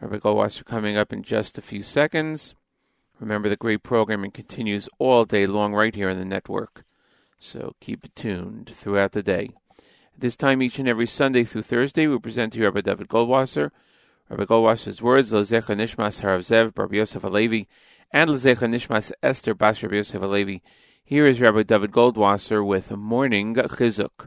Rabbi 0.00 0.16
Goldwasser 0.16 0.64
coming 0.64 0.96
up 0.96 1.12
in 1.12 1.22
just 1.22 1.58
a 1.58 1.62
few 1.62 1.82
seconds. 1.82 2.54
Remember, 3.20 3.50
the 3.50 3.56
great 3.56 3.82
programming 3.82 4.30
continues 4.30 4.88
all 4.98 5.26
day 5.26 5.46
long 5.46 5.74
right 5.74 5.94
here 5.94 6.08
on 6.08 6.18
the 6.18 6.24
network. 6.24 6.84
So 7.38 7.74
keep 7.80 8.14
tuned 8.14 8.70
throughout 8.74 9.12
the 9.12 9.22
day. 9.22 9.50
This 10.20 10.36
time, 10.36 10.62
each 10.62 10.80
and 10.80 10.88
every 10.88 11.06
Sunday 11.06 11.44
through 11.44 11.62
Thursday, 11.62 12.08
we 12.08 12.18
present 12.18 12.52
to 12.52 12.58
you 12.58 12.64
Rabbi 12.64 12.80
David 12.80 13.06
Goldwasser. 13.06 13.70
Rabbi 14.28 14.46
Goldwasser's 14.46 15.00
words, 15.00 15.30
Lezecha 15.30 15.76
Nishmas 15.76 16.22
Harav 16.22 16.40
Zev, 16.40 16.76
Rabbi 16.76 16.96
Yosef 16.96 17.22
Alevi, 17.22 17.68
and 18.10 18.28
Lezecha 18.28 18.68
Nishmas 18.68 19.12
Esther 19.22 19.54
Bas 19.54 19.80
Rabbi 19.80 19.94
Yosef 19.94 20.20
Alevi. 20.20 20.60
Here 21.04 21.24
is 21.24 21.40
Rabbi 21.40 21.62
David 21.62 21.92
Goldwasser 21.92 22.66
with 22.66 22.90
Morning 22.90 23.54
Chizuk. 23.54 24.26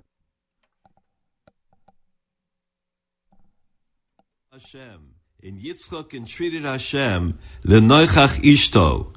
Hashem. 4.54 5.16
In 5.44 5.60
Yitzchak 5.60 6.14
entreated 6.14 6.64
Hashem, 6.64 7.38
Lenoichach 7.66 8.42
Ishto, 8.42 9.14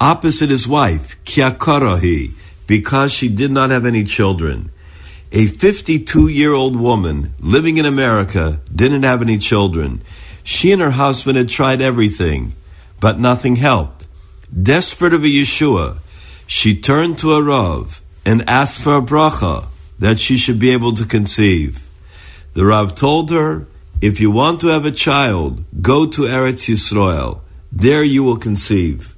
opposite 0.00 0.50
his 0.50 0.66
wife, 0.66 1.16
Kiakarahi, 1.24 2.32
because 2.66 3.12
she 3.12 3.28
did 3.28 3.52
not 3.52 3.70
have 3.70 3.86
any 3.86 4.02
children. 4.02 4.72
A 5.30 5.46
52 5.46 6.28
year 6.28 6.54
old 6.54 6.74
woman 6.74 7.34
living 7.38 7.76
in 7.76 7.84
America 7.84 8.60
didn't 8.74 9.02
have 9.02 9.20
any 9.20 9.36
children. 9.36 10.00
She 10.42 10.72
and 10.72 10.80
her 10.80 10.92
husband 10.92 11.36
had 11.36 11.50
tried 11.50 11.82
everything, 11.82 12.54
but 12.98 13.18
nothing 13.18 13.56
helped. 13.56 14.06
Desperate 14.50 15.12
of 15.12 15.24
a 15.24 15.26
Yeshua, 15.26 15.98
she 16.46 16.80
turned 16.80 17.18
to 17.18 17.34
a 17.34 17.42
Rav 17.42 18.00
and 18.24 18.48
asked 18.48 18.80
for 18.80 18.96
a 18.96 19.02
bracha 19.02 19.66
that 19.98 20.18
she 20.18 20.38
should 20.38 20.58
be 20.58 20.70
able 20.70 20.94
to 20.94 21.04
conceive. 21.04 21.86
The 22.54 22.64
Rav 22.64 22.94
told 22.94 23.30
her, 23.30 23.66
if 24.00 24.20
you 24.20 24.30
want 24.30 24.62
to 24.62 24.68
have 24.68 24.86
a 24.86 24.90
child, 24.90 25.64
go 25.82 26.06
to 26.06 26.22
Eretz 26.22 26.70
Yisrael. 26.70 27.40
There 27.70 28.02
you 28.02 28.24
will 28.24 28.38
conceive. 28.38 29.14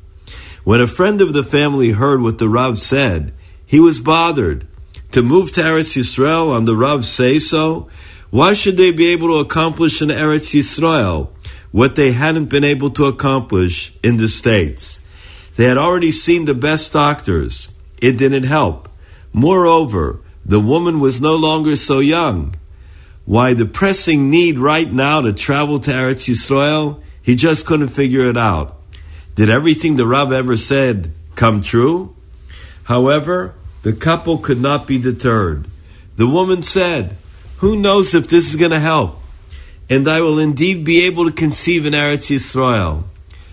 When 0.64 0.80
a 0.80 0.88
friend 0.88 1.20
of 1.20 1.32
the 1.32 1.44
family 1.44 1.90
heard 1.90 2.20
what 2.20 2.38
the 2.38 2.48
Rav 2.48 2.78
said, 2.78 3.32
he 3.64 3.78
was 3.78 4.00
bothered. 4.00 4.66
To 5.12 5.22
move 5.22 5.50
to 5.52 5.60
Eretz 5.60 5.96
Yisrael 5.96 6.50
on 6.50 6.66
the 6.66 6.76
Rav 6.76 7.04
say 7.04 7.40
so? 7.40 7.88
Why 8.30 8.54
should 8.54 8.76
they 8.76 8.92
be 8.92 9.08
able 9.08 9.26
to 9.28 9.38
accomplish 9.38 10.00
in 10.00 10.08
Eretz 10.08 10.54
Yisrael 10.54 11.30
what 11.72 11.96
they 11.96 12.12
hadn't 12.12 12.46
been 12.46 12.62
able 12.62 12.90
to 12.90 13.06
accomplish 13.06 13.92
in 14.04 14.18
the 14.18 14.28
States? 14.28 15.04
They 15.56 15.64
had 15.64 15.78
already 15.78 16.12
seen 16.12 16.44
the 16.44 16.54
best 16.54 16.92
doctors. 16.92 17.70
It 18.00 18.18
didn't 18.18 18.44
help. 18.44 18.88
Moreover, 19.32 20.20
the 20.46 20.60
woman 20.60 21.00
was 21.00 21.20
no 21.20 21.34
longer 21.34 21.74
so 21.74 21.98
young. 21.98 22.54
Why 23.24 23.52
the 23.52 23.66
pressing 23.66 24.30
need 24.30 24.58
right 24.58 24.90
now 24.90 25.22
to 25.22 25.32
travel 25.32 25.80
to 25.80 25.90
Eretz 25.90 26.28
Yisrael? 26.28 27.02
He 27.20 27.34
just 27.34 27.66
couldn't 27.66 27.88
figure 27.88 28.28
it 28.28 28.36
out. 28.36 28.80
Did 29.34 29.50
everything 29.50 29.96
the 29.96 30.06
Rav 30.06 30.32
ever 30.32 30.56
said 30.56 31.12
come 31.34 31.62
true? 31.62 32.14
However, 32.84 33.54
the 33.82 33.92
couple 33.92 34.38
could 34.38 34.60
not 34.60 34.86
be 34.86 34.98
deterred. 34.98 35.66
The 36.16 36.26
woman 36.26 36.62
said, 36.62 37.16
Who 37.58 37.76
knows 37.76 38.14
if 38.14 38.28
this 38.28 38.48
is 38.48 38.56
going 38.56 38.72
to 38.72 38.80
help? 38.80 39.18
And 39.88 40.06
I 40.06 40.20
will 40.20 40.38
indeed 40.38 40.84
be 40.84 41.06
able 41.06 41.26
to 41.26 41.32
conceive 41.32 41.86
in 41.86 41.94
Eretz 41.94 42.30
Yisrael. 42.30 43.04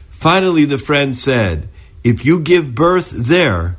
Finally, 0.10 0.66
the 0.66 0.78
friend 0.78 1.16
said, 1.16 1.70
If 2.04 2.26
you 2.26 2.40
give 2.40 2.76
birth 2.76 3.10
there, 3.12 3.78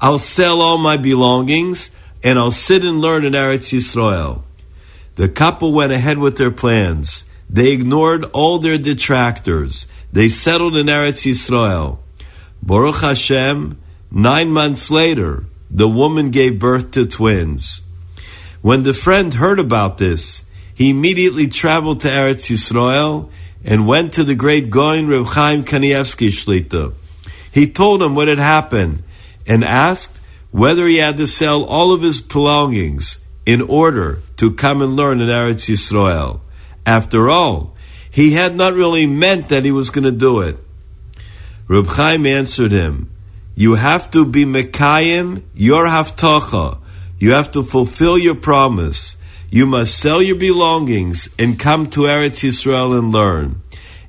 I'll 0.00 0.18
sell 0.18 0.60
all 0.60 0.78
my 0.78 0.96
belongings 0.96 1.90
and 2.24 2.38
I'll 2.38 2.50
sit 2.50 2.84
and 2.84 3.00
learn 3.00 3.24
in 3.24 3.34
Eretz 3.34 3.72
Yisrael. 3.72 4.42
The 5.16 5.28
couple 5.28 5.72
went 5.72 5.92
ahead 5.92 6.18
with 6.18 6.38
their 6.38 6.50
plans. 6.50 7.24
They 7.50 7.72
ignored 7.72 8.24
all 8.32 8.58
their 8.58 8.78
detractors. 8.78 9.86
They 10.12 10.28
settled 10.28 10.76
in 10.76 10.86
Eretz 10.86 11.30
Yisrael. 11.30 11.98
Baruch 12.62 13.00
Hashem, 13.00 13.78
nine 14.10 14.50
months 14.50 14.90
later, 14.90 15.44
the 15.72 15.88
woman 15.88 16.30
gave 16.30 16.58
birth 16.58 16.90
to 16.92 17.06
twins. 17.06 17.80
When 18.60 18.82
the 18.82 18.92
friend 18.92 19.32
heard 19.34 19.58
about 19.58 19.98
this, 19.98 20.44
he 20.74 20.90
immediately 20.90 21.48
traveled 21.48 22.02
to 22.02 22.08
Eretz 22.08 22.50
Yisrael 22.50 23.30
and 23.64 23.86
went 23.86 24.12
to 24.12 24.24
the 24.24 24.34
great 24.34 24.70
Goin 24.70 25.08
Reb 25.08 25.26
Chaim 25.26 25.64
Kanievsky 25.64 26.28
Shlita. 26.28 26.92
He 27.52 27.70
told 27.70 28.02
him 28.02 28.14
what 28.14 28.28
had 28.28 28.38
happened 28.38 29.02
and 29.46 29.64
asked 29.64 30.20
whether 30.50 30.86
he 30.86 30.96
had 30.96 31.16
to 31.16 31.26
sell 31.26 31.64
all 31.64 31.92
of 31.92 32.02
his 32.02 32.20
belongings 32.20 33.24
in 33.46 33.62
order 33.62 34.20
to 34.36 34.52
come 34.52 34.82
and 34.82 34.94
learn 34.94 35.20
in 35.20 35.28
Eretz 35.28 35.70
Yisrael. 35.70 36.40
After 36.84 37.30
all, 37.30 37.74
he 38.10 38.32
had 38.32 38.54
not 38.54 38.74
really 38.74 39.06
meant 39.06 39.48
that 39.48 39.64
he 39.64 39.72
was 39.72 39.90
going 39.90 40.04
to 40.04 40.12
do 40.12 40.40
it. 40.40 40.58
Reb 41.66 41.86
Chaim 41.86 42.26
answered 42.26 42.72
him, 42.72 43.10
You 43.54 43.74
have 43.74 44.10
to 44.12 44.24
be 44.24 44.44
Mekayim, 44.44 45.42
your 45.54 45.86
Havtacha. 45.86 46.78
You 47.18 47.32
have 47.32 47.52
to 47.52 47.62
fulfill 47.62 48.18
your 48.18 48.34
promise. 48.34 49.16
You 49.50 49.66
must 49.66 49.98
sell 49.98 50.22
your 50.22 50.36
belongings 50.36 51.28
and 51.38 51.58
come 51.58 51.90
to 51.90 52.02
Eretz 52.02 52.42
Yisrael 52.42 52.98
and 52.98 53.12
learn. 53.12 53.60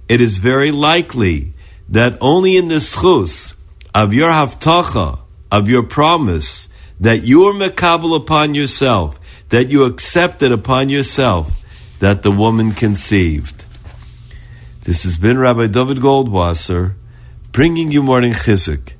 It 0.08 0.22
is 0.22 0.38
very 0.38 0.72
likely 0.72 1.54
that 1.90 2.18
only 2.22 2.56
in 2.56 2.70
the 2.70 2.76
zchus 2.76 3.56
of 3.94 4.14
your 4.14 4.30
Havtacha, 4.30 5.20
of 5.52 5.70
your 5.70 5.84
promise, 5.84 6.70
that 7.00 7.24
you 7.24 7.44
are 7.44 7.54
Mekabel 7.54 8.16
upon 8.16 8.56
yourself, 8.56 9.20
that 9.50 9.70
you 9.70 9.84
accepted 9.84 10.52
upon 10.52 10.88
yourself, 10.88 11.62
that 12.00 12.24
the 12.24 12.32
woman 12.32 12.72
conceived. 12.72 13.66
This 14.84 15.04
has 15.04 15.18
been 15.18 15.38
Rabbi 15.38 15.68
David 15.68 15.98
Goldwasser 15.98 16.96
bringing 17.52 17.92
you 17.92 18.02
morning 18.02 18.34
chizuk. 18.34 18.94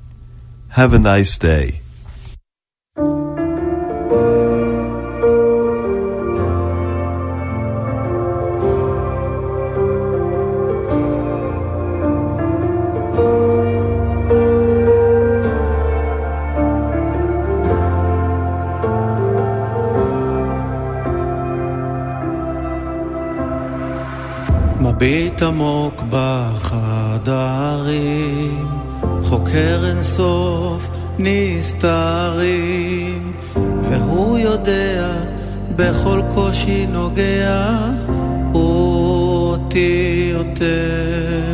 Have 0.73 0.93
a 0.93 0.99
nice 0.99 1.37
day. 1.37 1.79
מביט 24.99 25.41
עמוק 25.41 26.03
בחדרים, 26.09 27.39
חוקר 29.24 29.84
אינסוף 29.88 30.88
נסתרים, 31.18 32.52
והוא 33.82 34.38
יודע 34.38 35.12
בכל 35.76 36.20
קושי 36.34 36.86
נוגע 36.86 37.78
אותי 38.54 40.30
יותר. 40.32 41.44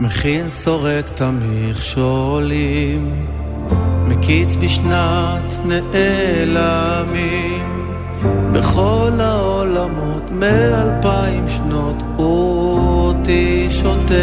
מכין 0.00 0.48
סורק 0.48 1.04
את 1.14 1.20
המכשולים, 1.20 3.26
מקיץ 4.08 4.56
בשנת 4.56 5.56
נעלמים. 5.64 7.58
בכל 8.52 9.10
העולמות 9.20 10.30
מאלפיים 10.30 11.48
שנות 11.48 12.02
אותי 13.28 13.66
שוטף 13.70 14.18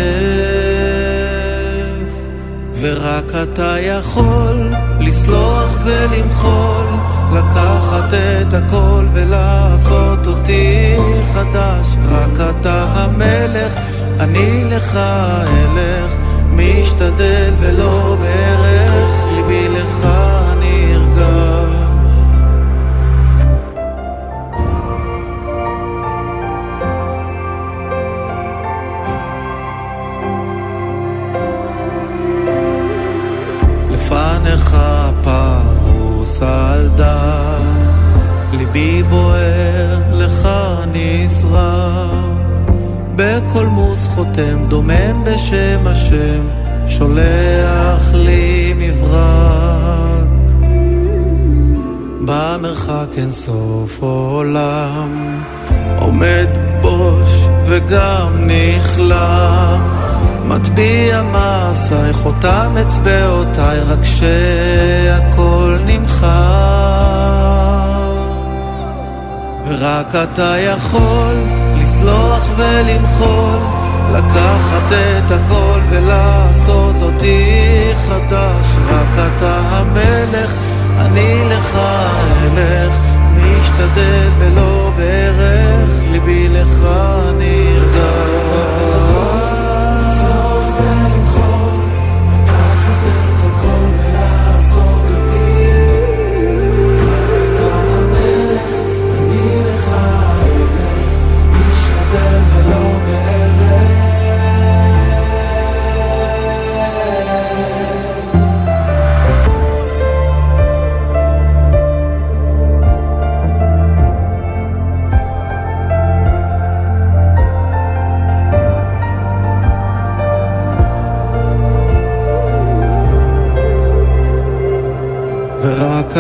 ורק 2.80 3.32
אתה 3.44 3.80
יכול 3.80 4.74
לסלוח 5.00 5.78
ולמחול 5.86 6.86
לקחת 7.34 8.14
את 8.14 8.54
הכל 8.54 9.06
ולעשות 9.14 10.28
אותי 10.28 10.96
חדש. 11.34 11.88
רק 12.10 12.50
אתה 12.50 12.84
המלך, 12.96 13.74
אני 14.20 14.64
לך 14.64 14.96
אלך 14.96 16.14
משתדל 16.52 17.54
ולא 17.60 18.15
לפניך 34.76 35.24
פרוס 35.24 36.42
על 36.42 36.90
דק, 36.96 38.58
ליבי 38.58 39.04
בוער, 39.04 40.00
לך 40.12 40.48
נשרף. 40.94 42.12
בקולמוס 43.16 44.08
חותם, 44.08 44.66
דומם 44.68 45.24
בשם 45.24 45.80
השם, 45.86 46.48
שולח 46.88 48.14
לי 48.14 48.74
מברק. 48.78 50.28
במרחק 52.26 53.08
אין 53.18 53.32
סוף 53.32 53.98
עולם, 54.00 55.42
עומד 56.00 56.48
בוש 56.82 57.48
וגם 57.66 58.48
נכלם. 58.48 59.95
מטביע 60.48 61.22
מעשיי, 61.22 62.14
חותם 62.14 62.76
אצבעותיי, 62.82 63.80
רק 63.80 64.04
שהכל 64.04 65.78
נמחק. 65.86 66.26
ורק 69.68 70.16
אתה 70.16 70.56
יכול 70.60 71.34
לסלוח 71.82 72.48
ולמחול, 72.58 73.60
לקחת 74.14 74.94
את 74.94 75.32
הכל 75.32 75.80
ולעשות 75.90 77.02
אותי 77.02 77.92
חדש. 77.96 78.68
רק 78.90 79.14
אתה 79.14 79.60
המלך, 79.60 80.52
אני 81.00 81.44
לך 81.50 81.78
אלך, 82.44 82.96
משתדל 83.36 84.30
ולא 84.40 84.92
בערך, 84.98 85.90
ליבי 86.12 86.48
לך 86.48 86.80
נרגש. 87.38 87.65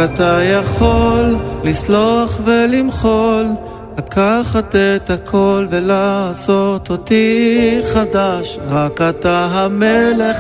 אתה 0.06 0.40
יכול 0.44 1.36
לסלוח 1.64 2.38
ולמחול, 2.46 3.46
לקחת 3.98 4.76
את 4.76 5.10
הכל 5.10 5.68
ולעשות 5.70 6.90
אותי 6.90 7.80
חדש. 7.94 8.60
רק 8.70 9.02
אתה 9.02 9.48
המלך, 9.52 10.38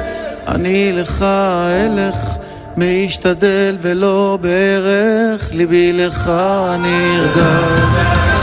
אני 0.47 0.91
לך 0.93 1.25
אלך, 1.67 2.15
משתדל 2.77 3.77
ולא 3.81 4.37
בערך, 4.41 5.49
ליבי 5.53 5.93
לך 5.93 6.31
נרגש. 6.79 8.34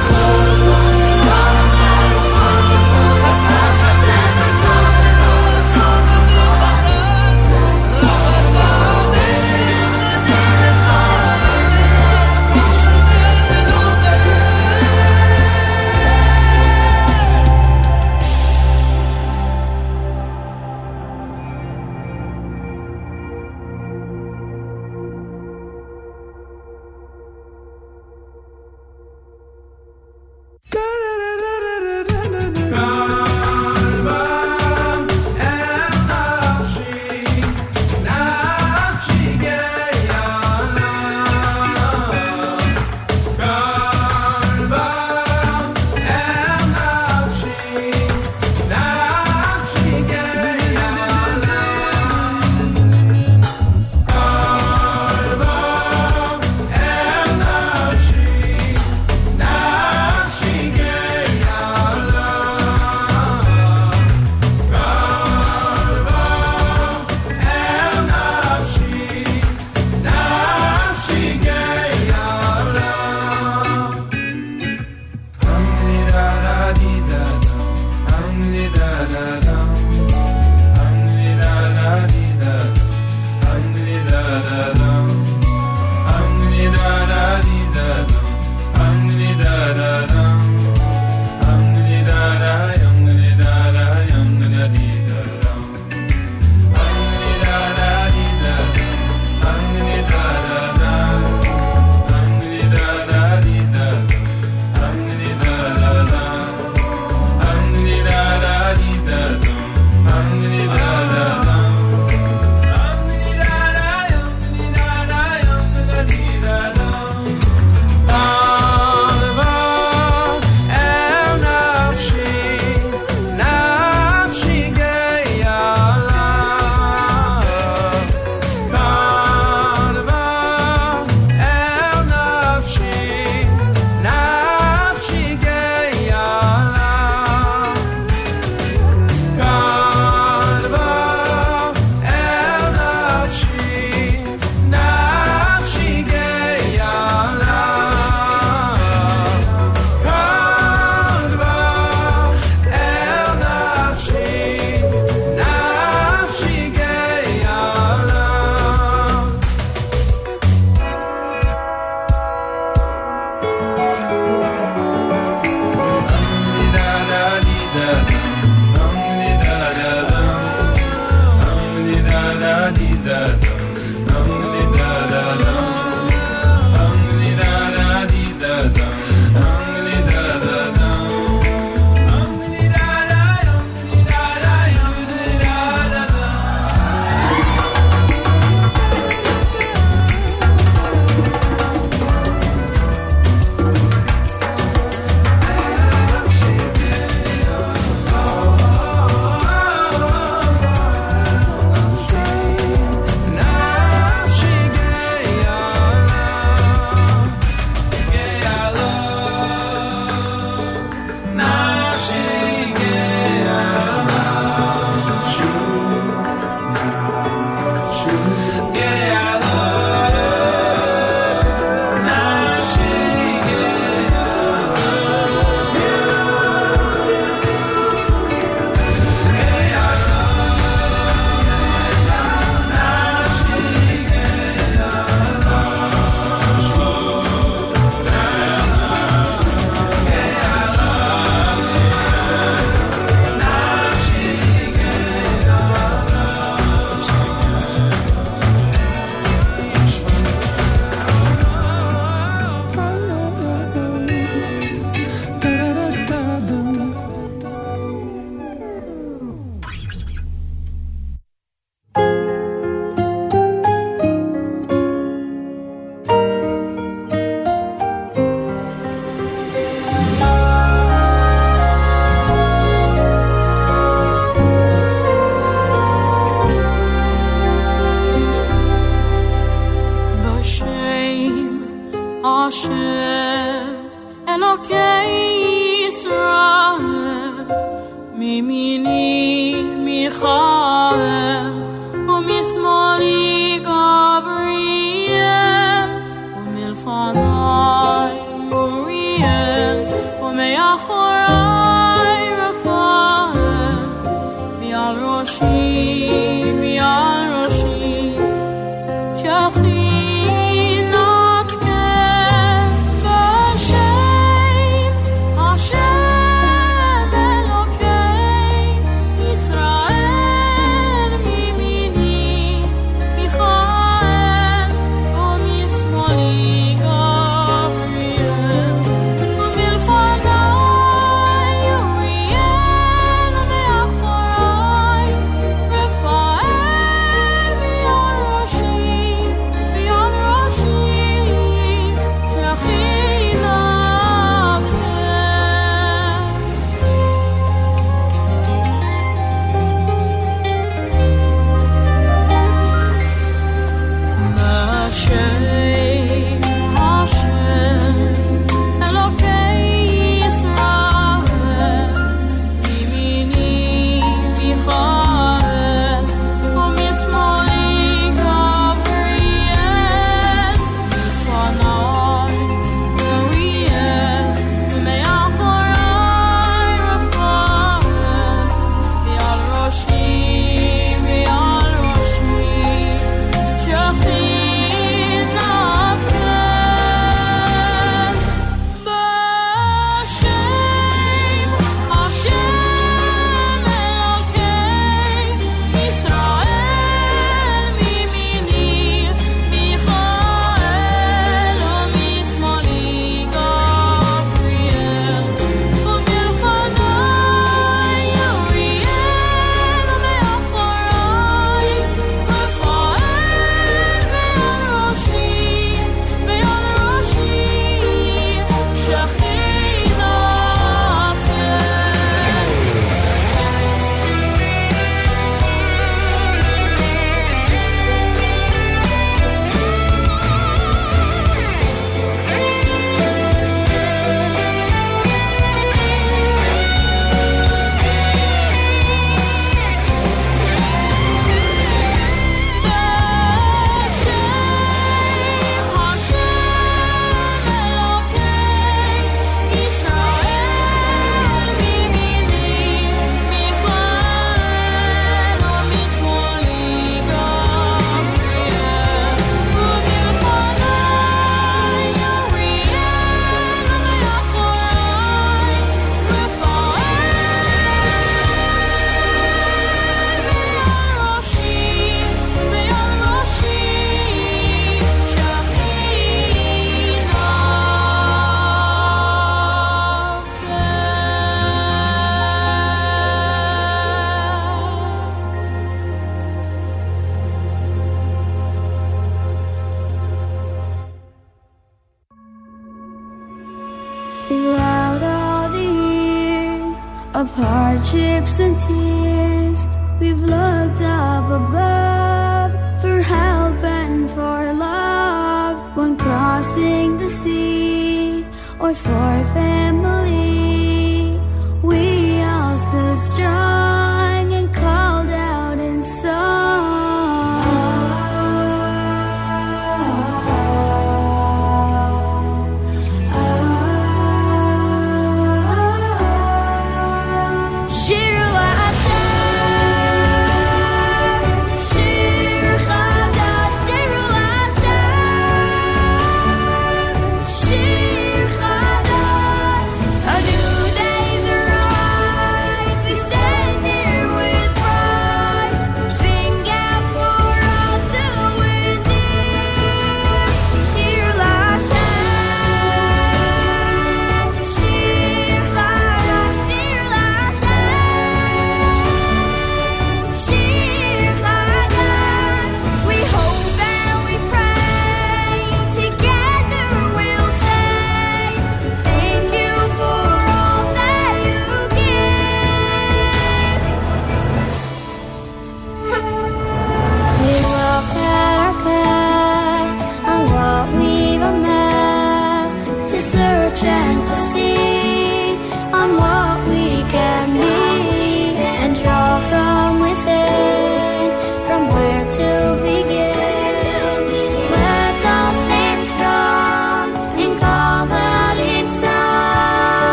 Throughout 494.33 495.03
all 495.03 495.51
the 495.51 495.68
years 495.85 496.76
of 497.12 497.30
hardships 497.33 498.41
and 498.41 498.59
tears, 498.59 499.59
we've 500.01 500.22
looked 500.35 500.80
up 500.80 501.26
above 501.41 502.53
for 502.80 503.03
help 503.03 503.62
and 503.62 504.09
for 504.12 504.55
love. 504.55 505.76
when 505.76 505.99
crossing 505.99 506.97
the 506.97 507.11
sea 507.11 508.24
or 508.59 508.72
for 508.74 509.12
family. 509.35 510.01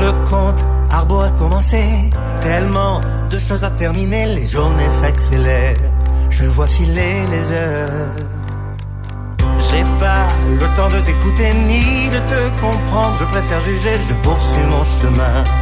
Le 0.00 0.12
conte 0.28 0.64
Arbo 0.90 1.20
a 1.20 1.30
commencé, 1.30 1.82
tellement 2.42 3.00
de 3.30 3.38
choses 3.38 3.62
à 3.62 3.70
terminer, 3.70 4.26
les 4.34 4.46
journées 4.46 4.90
s'accélèrent, 4.90 5.76
je 6.30 6.44
vois 6.44 6.66
filer 6.66 7.14
les 7.30 7.52
heures. 7.52 8.16
J'ai 9.70 9.84
pas 10.00 10.26
le 10.50 10.66
temps 10.76 10.88
de 10.88 11.00
t'écouter 11.06 11.54
ni 11.68 12.08
de 12.08 12.18
te 12.18 12.60
comprendre, 12.60 13.16
je 13.20 13.24
préfère 13.24 13.60
juger, 13.60 13.96
je 14.08 14.14
poursuis 14.24 14.66
mon 14.68 14.84
chemin. 14.84 15.61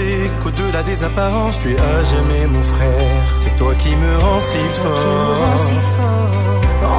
sais 0.00 0.30
qu'au-delà 0.42 0.82
des 0.82 0.98
apparences, 1.04 1.58
tu 1.58 1.68
es 1.74 1.80
à 1.92 1.96
jamais 2.12 2.44
mon 2.54 2.62
frère. 2.62 3.22
C'est 3.42 3.56
toi 3.60 3.72
qui 3.82 3.92
me 4.04 4.12
rends 4.24 4.44
si 4.50 4.62
fort. 4.80 5.60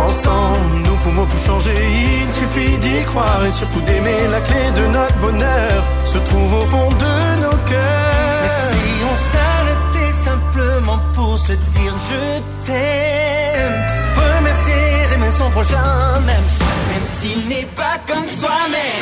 Ensemble, 0.07 0.75
nous 0.87 0.97
pouvons 1.03 1.25
tout 1.31 1.43
changer. 1.49 1.77
Il 2.23 2.29
suffit 2.39 2.77
d'y 2.83 3.03
croire 3.11 3.41
et 3.47 3.51
surtout 3.51 3.81
d'aimer. 3.87 4.21
La 4.35 4.41
clé 4.47 4.63
de 4.79 4.85
notre 4.97 5.17
bonheur 5.25 5.77
se 6.05 6.19
trouve 6.29 6.53
au 6.61 6.65
fond 6.73 6.89
de 7.05 7.13
nos 7.43 7.57
cœurs. 7.71 8.69
Mais 8.71 8.79
si 8.79 8.91
on 9.11 9.17
s'arrêtait 9.31 10.13
simplement 10.29 10.99
pour 11.15 11.37
se 11.37 11.53
dire 11.53 11.93
je 12.09 12.23
t'aime, 12.65 13.77
Remercier, 14.21 14.83
aimer 15.13 15.31
son 15.41 15.49
prochain, 15.49 15.91
même. 16.29 16.47
même 16.91 17.07
s'il 17.17 17.41
n'est 17.47 17.69
pas 17.81 17.97
comme 18.07 18.27
soi-même. 18.39 19.01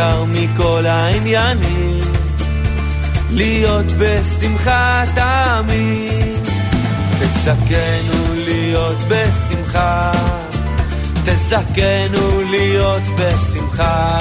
העיקר 0.00 0.24
מכל 0.24 0.86
העניינים, 0.86 2.00
להיות 3.30 3.86
בשמחה 3.98 5.02
תמיד. 5.14 6.38
תזכנו 7.18 8.34
להיות 8.34 8.96
בשמחה, 9.08 10.12
תזכנו 11.24 12.40
להיות 12.50 13.02
בשמחה, 13.18 14.18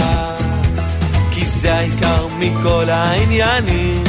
כי 1.31 1.45
זה 1.45 1.75
העיקר 1.75 2.27
מכל 2.39 2.89
העניינים. 2.89 4.03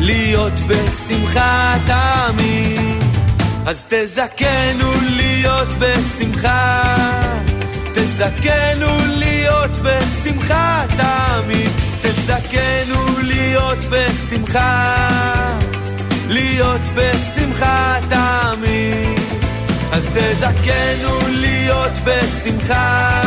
להיות 0.00 0.60
בשמחה 0.66 1.74
תמיד. 1.86 3.02
אז 3.66 3.82
תזכנו 3.88 4.92
להיות 5.16 5.68
בשמחה, 5.78 6.94
תזכנו 8.22 8.98
להיות 9.06 9.70
בשמחה 9.70 10.84
תמיד. 10.96 11.68
תזכנו 12.02 13.18
להיות 13.22 13.78
בשמחה, 13.90 14.96
להיות 16.28 16.80
בשמחה 16.94 17.96
תמיד. 18.08 19.18
אז 19.92 20.06
תזכנו 20.14 21.18
להיות 21.28 21.92
בשמחה, 22.04 23.20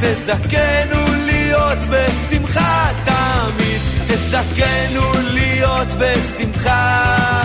תזכנו 0.00 1.14
להיות 1.26 1.78
בשמחה 1.90 2.88
תמיד. 3.04 3.80
תזכנו 4.06 5.12
להיות 5.32 5.88
בשמחה, 5.98 7.42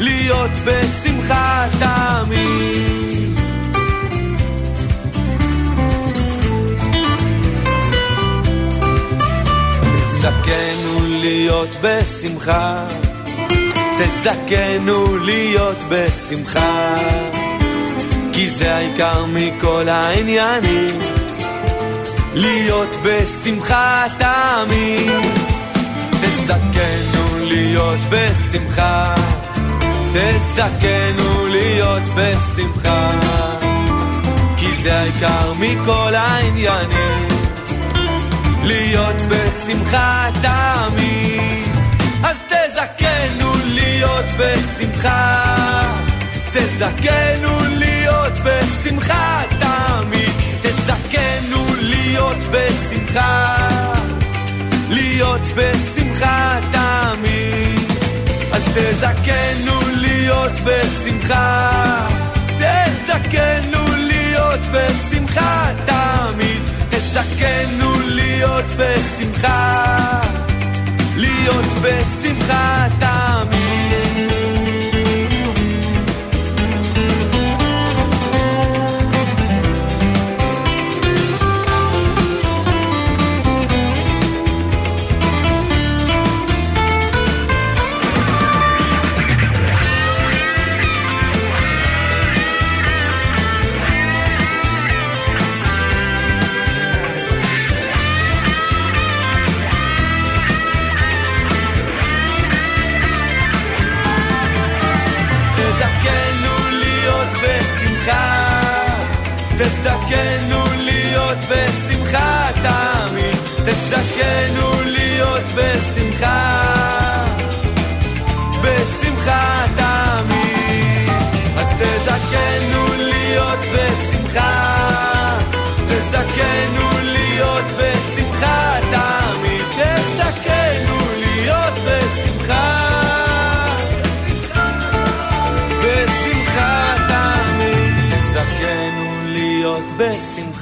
להיות 0.00 0.50
בשמחה 0.64 1.66
תמיד. 1.78 3.03
תזכנו 10.24 11.00
להיות 11.20 11.76
בשמחה, 11.82 12.86
תזכנו 13.98 15.16
להיות 15.16 15.76
בשמחה, 15.88 16.94
כי 18.32 18.50
זה 18.50 18.74
העיקר 18.74 19.24
מכל 19.26 19.88
העניינים, 19.88 21.00
להיות 22.34 22.96
בשמחה 23.02 24.04
תמיד. 24.18 25.10
תזכנו 26.10 27.38
להיות 27.38 28.00
בשמחה, 28.10 29.14
תזכנו 30.12 31.46
להיות 31.46 32.02
בשמחה, 32.16 33.10
כי 34.56 34.76
זה 34.82 34.98
העיקר 35.00 35.52
מכל 35.58 36.14
העניינים, 36.14 37.33
להיות 38.64 39.16
בשמחה 39.28 40.28
תמיד. 40.42 41.68
אז 42.24 42.40
תזכנו 42.46 43.52
להיות 43.64 44.24
בשמחה, 44.38 45.44
תזכנו 46.52 47.58
להיות 47.78 48.32
בשמחה 48.44 49.42
תמיד, 49.60 50.30
תזכנו 50.62 51.64
להיות 51.80 52.38
בשמחה. 52.50 53.56
להיות 54.88 55.48
בשמחה 55.56 56.58
תמיד. 56.72 57.78
אז 58.52 58.64
תזכנו 58.74 59.80
להיות 59.96 60.52
בשמחה, 60.64 61.70
תזכנו 62.58 63.84
להיות 63.96 64.60
בשמחה 64.72 65.70
תמיד. 65.86 66.03
תזכנו 67.14 68.00
להיות 68.00 68.64
בשמחה, 68.78 70.20
להיות 71.16 71.64
בשמחה 71.82 72.86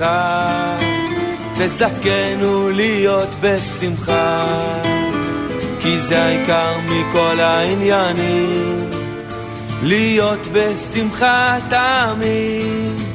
בשמחה, 0.02 0.78
תזכנו 1.58 2.70
להיות 2.70 3.30
בשמחה, 3.42 4.46
כי 5.82 6.00
זה 6.00 6.24
העיקר 6.24 6.74
מכל 6.86 7.40
העניינים, 7.40 8.90
להיות 9.84 10.48
בשמחה 10.54 11.58
תמיד. 11.70 13.08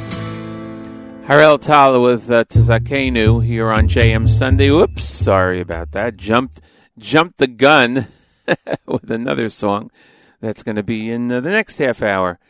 Harel 1.29 1.57
Tala 1.57 2.01
with 2.01 2.29
uh, 2.31 2.43
Tazakenu 2.45 3.45
here 3.45 3.71
on 3.71 3.87
JM 3.87 4.29
Sunday. 4.29 4.71
Whoops, 4.73 5.05
sorry 5.05 5.61
about 5.61 5.93
that. 5.93 6.17
Jumped, 6.17 6.61
jumped 6.99 7.39
the 7.39 7.47
gun 7.47 8.09
with 8.87 9.09
another 9.09 9.49
song 9.49 9.93
that's 10.41 10.65
going 10.65 10.75
to 10.75 10.83
be 10.83 11.11
in 11.13 11.31
uh, 11.31 11.41
the 11.41 11.51
next 11.51 11.79
half 11.79 12.03
hour 12.03 12.41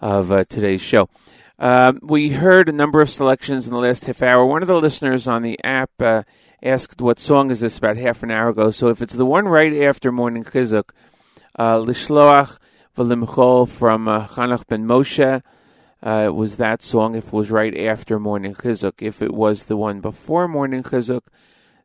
of 0.00 0.32
uh, 0.32 0.44
today's 0.44 0.80
show. 0.80 1.10
Uh, 1.61 1.93
we 2.01 2.29
heard 2.29 2.67
a 2.67 2.71
number 2.71 3.03
of 3.03 3.09
selections 3.09 3.67
in 3.67 3.71
the 3.71 3.79
last 3.79 4.05
half 4.05 4.23
hour. 4.23 4.43
One 4.43 4.63
of 4.63 4.67
the 4.67 4.81
listeners 4.81 5.27
on 5.27 5.43
the 5.43 5.63
app 5.63 5.91
uh, 6.01 6.23
asked, 6.63 6.99
"What 6.99 7.19
song 7.19 7.51
is 7.51 7.59
this?" 7.59 7.77
About 7.77 7.97
half 7.97 8.23
an 8.23 8.31
hour 8.31 8.49
ago. 8.49 8.71
So 8.71 8.87
if 8.87 8.99
it's 8.99 9.13
the 9.13 9.27
one 9.27 9.47
right 9.47 9.71
after 9.83 10.11
Morning 10.11 10.43
Chizuk, 10.43 10.89
uh, 11.59 11.75
Lishloach 11.75 12.57
V'Limchol 12.97 13.69
from 13.69 14.07
uh, 14.07 14.25
Chanach 14.25 14.65
ben 14.67 14.87
Moshe. 14.87 15.43
Uh, 16.01 16.23
it 16.25 16.33
was 16.33 16.57
that 16.57 16.81
song 16.81 17.13
if 17.13 17.27
it 17.27 17.33
was 17.33 17.51
right 17.51 17.77
after 17.77 18.19
Morning 18.19 18.55
Chizuk. 18.55 18.93
If 18.99 19.21
it 19.21 19.31
was 19.31 19.65
the 19.65 19.77
one 19.77 20.01
before 20.01 20.47
Morning 20.47 20.81
Chizuk, 20.81 21.27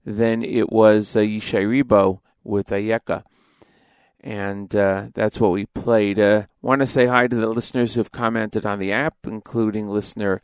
then 0.07 0.43
it 0.43 0.73
was 0.73 1.15
uh, 1.15 1.21
Yishai 1.21 1.67
Ribo 1.67 2.21
with 2.43 2.69
Ayeka. 2.69 3.25
And 4.27 4.75
uh, 4.75 5.11
that's 5.15 5.39
what 5.39 5.53
we 5.53 5.67
played. 5.67 6.19
Uh, 6.19 6.47
Want 6.61 6.81
to 6.81 6.87
say 6.87 7.07
hi 7.07 7.29
to 7.29 7.37
the 7.37 7.47
listeners 7.47 7.95
who've 7.95 8.11
commented 8.11 8.67
on 8.67 8.81
the 8.81 8.91
app, 8.91 9.15
including 9.25 9.87
listener 9.87 10.43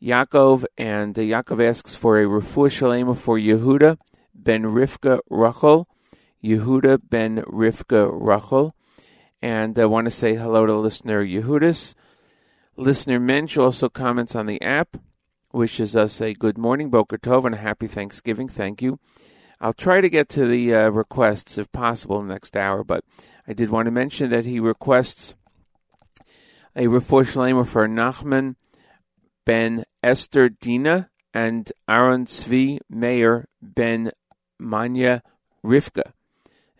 Yaakov. 0.00 0.64
And 0.78 1.18
uh, 1.18 1.22
Yaakov 1.22 1.68
asks 1.68 1.96
for 1.96 2.20
a 2.20 2.26
refuah 2.26 2.70
shalema 2.70 3.18
for 3.18 3.36
Yehuda 3.36 3.98
ben 4.32 4.62
Rivka 4.62 5.18
Rachel. 5.28 5.88
Yehuda 6.44 7.00
ben 7.10 7.38
Rivka 7.38 8.08
Rachel. 8.12 8.76
And 9.42 9.76
I 9.76 9.86
want 9.86 10.04
to 10.04 10.12
say 10.12 10.36
hello 10.36 10.64
to 10.66 10.76
listener 10.76 11.26
Yehudis. 11.26 11.94
Listener 12.76 13.18
Mensch 13.18 13.58
also 13.58 13.88
comments 13.88 14.36
on 14.36 14.46
the 14.46 14.62
app, 14.62 14.96
wishes 15.52 15.96
us 15.96 16.20
a 16.20 16.34
good 16.34 16.56
morning, 16.56 16.88
Boker 16.88 17.18
Tov, 17.18 17.46
and 17.46 17.56
a 17.56 17.58
happy 17.58 17.88
Thanksgiving. 17.88 18.48
Thank 18.48 18.80
you. 18.80 19.00
I'll 19.60 19.72
try 19.72 20.00
to 20.00 20.08
get 20.08 20.28
to 20.30 20.46
the 20.46 20.74
uh, 20.74 20.88
requests 20.88 21.58
if 21.58 21.70
possible 21.72 22.22
next 22.22 22.56
hour, 22.56 22.84
but 22.84 23.04
I 23.46 23.52
did 23.52 23.70
want 23.70 23.86
to 23.86 23.90
mention 23.90 24.30
that 24.30 24.44
he 24.44 24.60
requests 24.60 25.34
a 26.76 26.82
refuah 26.82 27.24
shalema 27.24 27.66
for 27.66 27.88
Nachman 27.88 28.54
ben 29.44 29.84
Esther 30.02 30.48
Dina 30.48 31.10
and 31.34 31.72
Aaron 31.88 32.24
Tzvi 32.26 32.78
Meir 32.88 33.48
ben 33.60 34.12
Manya 34.60 35.22
Rivka. 35.64 36.12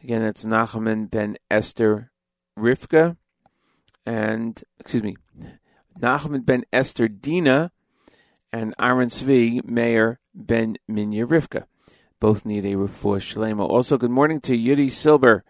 Again, 0.04 0.22
that's 0.22 0.44
Nachman 0.44 1.10
ben 1.10 1.36
Esther 1.50 2.12
Rivka, 2.56 3.16
and 4.06 4.62
excuse 4.78 5.02
me, 5.02 5.16
Nachman 5.98 6.46
ben 6.46 6.64
Esther 6.72 7.08
Dina, 7.08 7.72
and 8.52 8.72
Aaron 8.78 9.08
Tzvi 9.08 9.64
Meir 9.64 10.20
ben 10.32 10.76
Minya 10.88 11.26
Rivka. 11.26 11.64
Both 12.20 12.44
need 12.44 12.64
a 12.64 12.74
refuah 12.74 13.20
shalema. 13.20 13.68
Also, 13.68 13.96
good 13.96 14.10
morning 14.10 14.40
to 14.40 14.58
Yudi 14.58 14.90
Silber. 14.90 15.44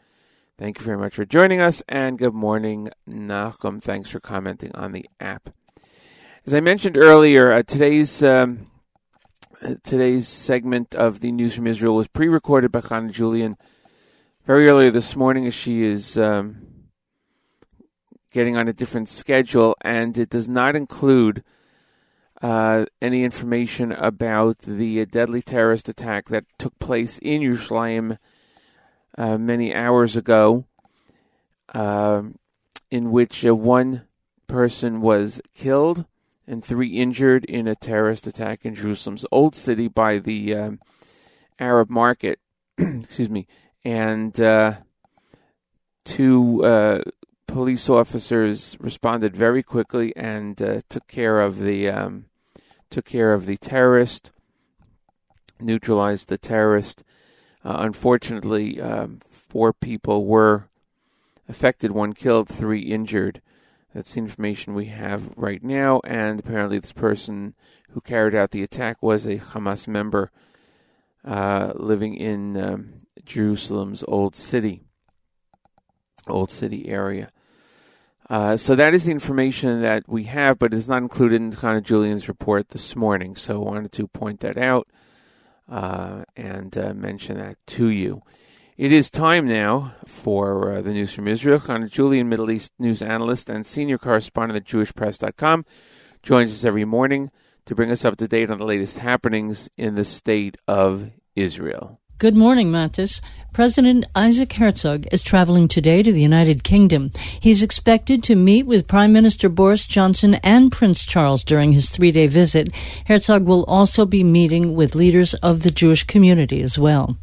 Thank 0.58 0.78
you 0.78 0.84
very 0.84 0.98
much 0.98 1.14
for 1.14 1.24
joining 1.24 1.62
us, 1.62 1.82
and 1.88 2.18
good 2.18 2.34
morning, 2.34 2.90
Nachum. 3.08 3.80
Thanks 3.80 4.10
for 4.10 4.20
commenting 4.20 4.74
on 4.74 4.92
the 4.92 5.06
app. 5.18 5.48
As 6.44 6.52
I 6.52 6.60
mentioned 6.60 6.98
earlier, 6.98 7.52
uh, 7.52 7.62
today's 7.62 8.22
um, 8.22 8.66
today's 9.82 10.28
segment 10.28 10.94
of 10.94 11.20
the 11.20 11.32
news 11.32 11.56
from 11.56 11.66
Israel 11.66 11.94
was 11.96 12.06
pre-recorded 12.06 12.70
by 12.70 12.82
Chana 12.82 13.10
Julian 13.10 13.56
very 14.44 14.68
early 14.68 14.90
this 14.90 15.16
morning, 15.16 15.46
as 15.46 15.54
she 15.54 15.82
is 15.82 16.18
um, 16.18 16.58
getting 18.30 18.58
on 18.58 18.68
a 18.68 18.74
different 18.74 19.08
schedule, 19.08 19.74
and 19.80 20.18
it 20.18 20.28
does 20.28 20.50
not 20.50 20.76
include 20.76 21.42
uh, 22.40 22.86
any 23.02 23.24
information 23.24 23.92
about 23.92 24.58
the 24.60 25.04
deadly 25.06 25.42
terrorist 25.42 25.88
attack 25.88 26.28
that 26.28 26.44
took 26.58 26.78
place 26.78 27.18
in 27.18 27.42
Yerushalayim 27.42 28.18
uh, 29.16 29.38
many 29.38 29.74
hours 29.74 30.16
ago, 30.16 30.64
um, 31.74 32.38
in 32.90 33.10
which 33.10 33.44
uh, 33.44 33.54
one 33.54 34.02
person 34.46 35.00
was 35.00 35.40
killed 35.54 36.06
and 36.46 36.64
three 36.64 36.96
injured 36.96 37.44
in 37.44 37.66
a 37.66 37.74
terrorist 37.74 38.26
attack 38.26 38.64
in 38.64 38.74
Jerusalem's 38.74 39.26
old 39.30 39.54
city 39.54 39.88
by 39.88 40.18
the 40.18 40.54
um, 40.54 40.80
Arab 41.58 41.90
market. 41.90 42.38
Excuse 42.78 43.28
me, 43.28 43.46
and 43.84 44.40
uh, 44.40 44.74
two 46.04 46.64
police 47.48 47.88
officers 47.88 48.76
responded 48.78 49.34
very 49.34 49.62
quickly 49.64 50.14
and 50.14 50.62
uh, 50.62 50.80
took 50.88 51.08
care 51.08 51.40
of 51.40 51.58
the 51.58 51.88
um, 51.88 52.26
took 52.90 53.06
care 53.06 53.32
of 53.32 53.46
the 53.46 53.56
terrorist, 53.56 54.30
neutralized 55.58 56.28
the 56.28 56.38
terrorist. 56.38 57.02
Uh, 57.64 57.78
unfortunately, 57.80 58.80
um, 58.80 59.18
four 59.28 59.72
people 59.72 60.24
were 60.26 60.68
affected, 61.48 61.90
one 61.90 62.12
killed, 62.12 62.48
three 62.48 62.82
injured. 62.82 63.42
That's 63.94 64.12
the 64.12 64.20
information 64.20 64.74
we 64.74 64.86
have 64.86 65.30
right 65.36 65.62
now, 65.64 66.00
and 66.04 66.38
apparently, 66.38 66.78
this 66.78 66.92
person 66.92 67.54
who 67.90 68.00
carried 68.00 68.34
out 68.34 68.50
the 68.50 68.62
attack 68.62 69.02
was 69.02 69.26
a 69.26 69.38
Hamas 69.38 69.88
member 69.88 70.30
uh, 71.24 71.72
living 71.74 72.14
in 72.14 72.56
um, 72.56 72.92
Jerusalem's 73.24 74.04
old 74.06 74.36
city, 74.36 74.82
old 76.26 76.50
city 76.50 76.88
area. 76.88 77.30
Uh, 78.30 78.56
so 78.56 78.74
that 78.74 78.92
is 78.92 79.06
the 79.06 79.10
information 79.10 79.80
that 79.80 80.04
we 80.06 80.24
have, 80.24 80.58
but 80.58 80.74
it's 80.74 80.88
not 80.88 81.00
included 81.02 81.36
in 81.36 81.52
Chana 81.52 81.82
Julian's 81.82 82.28
report 82.28 82.68
this 82.68 82.94
morning. 82.94 83.36
So 83.36 83.62
I 83.62 83.70
wanted 83.70 83.92
to 83.92 84.06
point 84.06 84.40
that 84.40 84.58
out 84.58 84.86
uh, 85.68 86.24
and 86.36 86.76
uh, 86.76 86.92
mention 86.94 87.38
that 87.38 87.56
to 87.68 87.88
you. 87.88 88.22
It 88.76 88.92
is 88.92 89.10
time 89.10 89.48
now 89.48 89.94
for 90.06 90.72
uh, 90.72 90.82
the 90.82 90.92
news 90.92 91.12
from 91.12 91.26
Israel. 91.26 91.58
Chana 91.58 91.90
Julian, 91.90 92.28
Middle 92.28 92.50
East 92.50 92.72
news 92.78 93.02
analyst 93.02 93.48
and 93.48 93.64
senior 93.64 93.98
correspondent 93.98 94.56
at 94.56 94.64
JewishPress.com, 94.64 95.64
joins 96.22 96.52
us 96.52 96.64
every 96.64 96.84
morning 96.84 97.30
to 97.64 97.74
bring 97.74 97.90
us 97.90 98.04
up 98.04 98.16
to 98.18 98.28
date 98.28 98.50
on 98.50 98.58
the 98.58 98.64
latest 98.64 98.98
happenings 98.98 99.68
in 99.76 99.94
the 99.94 100.04
state 100.04 100.56
of 100.68 101.10
Israel. 101.34 101.98
Good 102.18 102.34
morning, 102.34 102.72
Mattis. 102.72 103.20
President 103.52 104.04
Isaac 104.12 104.54
Herzog 104.54 105.06
is 105.12 105.22
traveling 105.22 105.68
today 105.68 106.02
to 106.02 106.10
the 106.12 106.20
United 106.20 106.64
Kingdom. 106.64 107.12
He's 107.38 107.62
expected 107.62 108.24
to 108.24 108.34
meet 108.34 108.66
with 108.66 108.88
Prime 108.88 109.12
Minister 109.12 109.48
Boris 109.48 109.86
Johnson 109.86 110.34
and 110.42 110.72
Prince 110.72 111.06
Charles 111.06 111.44
during 111.44 111.70
his 111.70 111.88
three 111.88 112.10
day 112.10 112.26
visit. 112.26 112.74
Herzog 113.06 113.46
will 113.46 113.64
also 113.66 114.04
be 114.04 114.24
meeting 114.24 114.74
with 114.74 114.96
leaders 114.96 115.34
of 115.34 115.62
the 115.62 115.70
Jewish 115.70 116.02
community 116.02 116.60
as 116.60 116.76
well. 116.76 117.16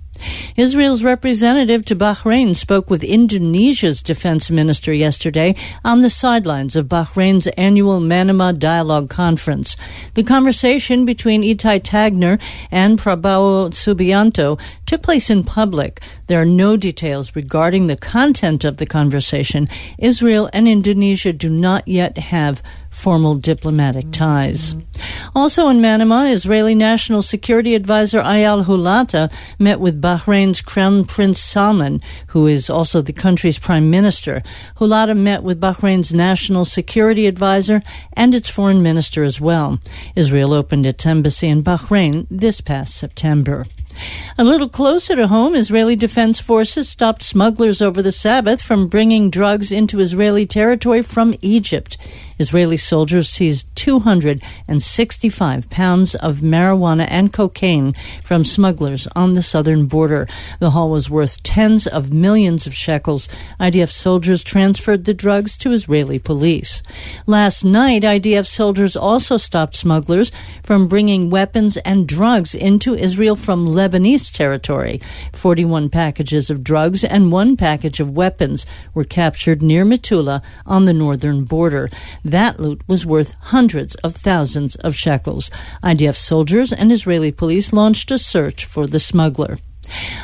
Israel's 0.56 1.04
representative 1.04 1.86
to 1.86 1.96
Bahrain 1.96 2.56
spoke 2.56 2.90
with 2.90 3.04
Indonesia's 3.04 4.02
defense 4.02 4.50
minister 4.50 4.94
yesterday 4.94 5.56
on 5.84 6.02
the 6.02 6.10
sidelines 6.10 6.76
of 6.76 6.88
Bahrain's 6.88 7.48
annual 7.58 8.00
Manama 8.00 8.58
Dialogue 8.58 9.10
Conference. 9.10 9.76
The 10.14 10.24
conversation 10.24 11.06
between 11.06 11.42
Itai 11.42 11.82
Tagner 11.82 12.40
and 12.72 13.00
Prabowo 13.00 13.72
Subianto 13.72 14.60
took 14.86 15.02
place 15.02 15.30
in 15.30 15.44
public. 15.44 16.02
There 16.28 16.42
are 16.42 16.46
no 16.46 16.78
details 16.78 17.36
regarding 17.36 17.88
the 17.88 17.98
content 17.98 18.64
of 18.66 18.78
the 18.78 18.86
conversation. 18.86 19.68
Israel 19.98 20.50
and 20.54 20.68
Indonesia 20.68 21.34
do 21.34 21.50
not 21.50 21.88
yet 21.88 22.18
have 22.18 22.64
formal 22.96 23.36
diplomatic 23.36 24.10
ties. 24.12 24.74
Also 25.36 25.68
in 25.68 25.80
Manama, 25.80 26.32
Israeli 26.32 26.74
National 26.74 27.22
Security 27.22 27.76
Advisor 27.76 28.22
Eyal 28.22 28.64
Hulata 28.66 29.32
met 29.60 29.80
with 29.82 30.02
Bahrain's 30.02 30.62
Crown 30.62 31.04
Prince 31.04 31.40
Salman, 31.40 32.02
who 32.28 32.48
is 32.48 32.70
also 32.70 33.02
the 33.02 33.14
country's 33.14 33.60
prime 33.60 33.90
minister. 33.92 34.42
Hulata 34.78 35.16
met 35.16 35.44
with 35.44 35.60
Bahrain's 35.60 36.14
National 36.14 36.64
Security 36.64 37.28
Advisor 37.28 37.84
and 38.14 38.34
its 38.34 38.50
foreign 38.50 38.82
minister 38.82 39.24
as 39.24 39.42
well. 39.42 39.78
Israel 40.16 40.54
opened 40.54 40.86
its 40.86 41.06
embassy 41.06 41.50
in 41.50 41.64
Bahrain 41.64 42.26
this 42.32 42.62
past 42.62 42.96
September. 42.96 43.66
A 44.38 44.44
little 44.44 44.68
closer 44.68 45.16
to 45.16 45.28
home, 45.28 45.56
Israeli 45.56 45.96
Defense 45.96 46.40
Forces 46.42 46.90
stopped 46.90 47.24
smugglers 47.24 47.82
over 47.82 48.02
the 48.02 48.12
Sabbath 48.12 48.62
from 48.62 48.88
bringing 48.88 49.30
drugs 49.30 49.72
into 49.72 50.00
Israeli 50.00 50.46
territory 50.46 51.02
from 51.02 51.36
Egypt. 51.42 51.98
Israeli 52.38 52.78
soldiers 52.78 53.30
seized 53.30 53.74
265 53.76 55.70
pounds 55.70 56.16
of 56.16 56.38
marijuana 56.38 57.08
and 57.10 57.32
cocaine 57.32 57.94
from 58.24 58.44
smugglers 58.44 59.08
on 59.16 59.32
the 59.32 59.42
southern 59.42 59.86
border. 59.86 60.28
The 60.60 60.72
haul 60.72 60.90
was 60.90 61.10
worth 61.10 61.42
tens 61.44 61.88
of 61.88 62.14
millions 62.14 62.68
of 62.68 62.74
shekels. 62.74 63.30
IDF 63.60 63.92
soldiers 63.92 64.44
transferred 64.44 65.06
the 65.06 65.14
drugs 65.14 65.58
to 65.60 65.72
Israeli 65.72 66.20
police. 66.20 66.84
Last 67.26 67.64
night, 67.64 68.04
IDF 68.04 68.48
soldiers 68.48 68.96
also 68.96 69.38
stopped 69.38 69.76
smugglers 69.76 70.32
from 70.64 70.88
bringing 70.88 71.30
weapons 71.30 71.78
and 71.78 72.08
drugs 72.08 72.54
into 72.54 72.96
Israel 72.96 73.36
from 73.36 73.66
Lebanese 73.66 74.32
territory. 74.32 75.02
41 75.34 75.90
packages 75.90 76.50
of 76.50 76.64
drugs 76.64 77.04
and 77.04 77.32
one 77.32 77.56
package 77.56 78.00
of 78.00 78.16
weapons 78.16 78.66
were 78.94 79.04
captured 79.04 79.62
near 79.62 79.86
Metula 79.86 80.42
on 80.66 80.86
the 80.86 80.94
northern 80.94 81.44
border. 81.46 81.90
That 82.26 82.60
loot 82.60 82.82
was 82.88 83.06
worth 83.06 83.34
hundreds 83.34 83.94
of 83.96 84.16
thousands 84.16 84.76
of 84.78 84.96
shekels. 84.96 85.52
IDF 85.84 86.16
soldiers 86.16 86.74
and 86.74 86.92
Israeli 86.92 87.32
police 87.32 87.72
launched 87.72 88.10
a 88.10 88.18
search 88.18 88.66
for 88.66 88.88
the 88.88 89.00
smuggler. 89.00 89.60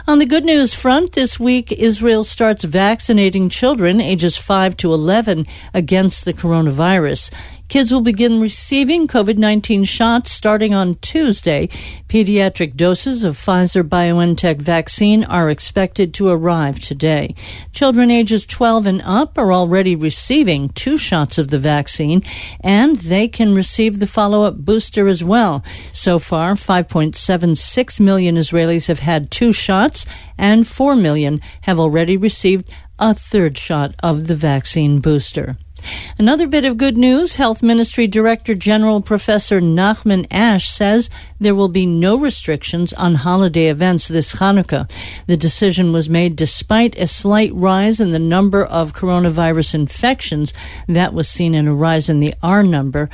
On 0.08 0.18
the 0.18 0.26
good 0.26 0.44
news 0.44 0.74
front, 0.74 1.12
this 1.12 1.40
week 1.40 1.72
Israel 1.72 2.24
starts 2.24 2.64
vaccinating 2.64 3.50
children 3.50 4.02
ages 4.02 4.36
5 4.36 4.76
to 4.78 4.92
11 4.92 5.46
against 5.76 6.26
the 6.26 6.34
coronavirus. 6.34 7.32
Kids 7.72 7.90
will 7.90 8.02
begin 8.02 8.42
receiving 8.42 9.08
COVID 9.08 9.38
19 9.38 9.86
shots 9.86 10.30
starting 10.30 10.74
on 10.74 10.96
Tuesday. 10.96 11.70
Pediatric 12.10 12.76
doses 12.76 13.24
of 13.24 13.38
Pfizer 13.38 13.82
BioNTech 13.82 14.62
vaccine 14.62 15.24
are 15.24 15.50
expected 15.50 16.14
to 16.16 16.28
arrive 16.28 16.82
today. 16.82 17.34
Children 17.72 18.12
ages 18.12 18.46
12 18.46 18.88
and 18.88 19.02
up 19.04 19.38
are 19.38 19.54
already 19.54 19.96
receiving 19.96 20.68
two 20.68 20.98
shots 20.98 21.38
of 21.38 21.48
the 21.48 21.58
vaccine, 21.58 22.24
and 22.60 22.98
they 22.98 23.30
can 23.30 23.56
receive 23.56 24.00
the 24.00 24.06
follow 24.06 24.44
up 24.44 24.58
booster 24.58 25.08
as 25.08 25.24
well. 25.24 25.64
So 25.94 26.20
far, 26.20 26.56
5.76 26.56 28.02
million 28.02 28.36
Israelis 28.36 28.88
have 28.88 29.00
had 29.00 29.32
two 29.32 29.54
shots, 29.54 30.06
and 30.38 30.68
4 30.68 30.98
million 30.98 31.40
have 31.62 31.80
already 31.80 32.18
received 32.18 32.70
a 33.00 33.14
third 33.14 33.58
shot 33.58 33.96
of 34.04 34.28
the 34.28 34.36
vaccine 34.36 35.00
booster. 35.00 35.56
Another 36.18 36.48
bit 36.48 36.66
of 36.66 36.78
good 36.78 36.98
news 36.98 37.36
Health 37.36 37.64
Ministry 37.64 38.08
Director 38.08 38.54
General 38.54 39.02
Professor 39.02 39.60
Nachman 39.60 40.28
Ash 40.30 40.70
says 40.70 41.10
there 41.40 41.56
will 41.56 41.70
be 41.70 41.86
no 41.86 42.18
restrictions 42.18 42.94
on 42.94 43.16
holiday 43.16 43.68
events 43.68 44.08
this 44.08 44.36
Hanukkah. 44.36 44.90
The 45.28 45.38
decision 45.38 45.92
was 45.92 46.10
made 46.10 46.36
despite 46.36 46.98
a 46.98 47.08
slight 47.08 47.54
rise 47.54 48.00
in 48.00 48.12
the 48.12 48.20
number 48.20 48.64
of 48.64 48.94
coronavirus 48.94 49.74
infections 49.74 50.54
that 50.88 51.14
was 51.14 51.28
seen 51.28 51.56
in 51.56 51.68
a 51.68 51.74
rise 51.74 52.10
in 52.10 52.20
the 52.20 52.34
R 52.44 52.64
number. 52.64 53.10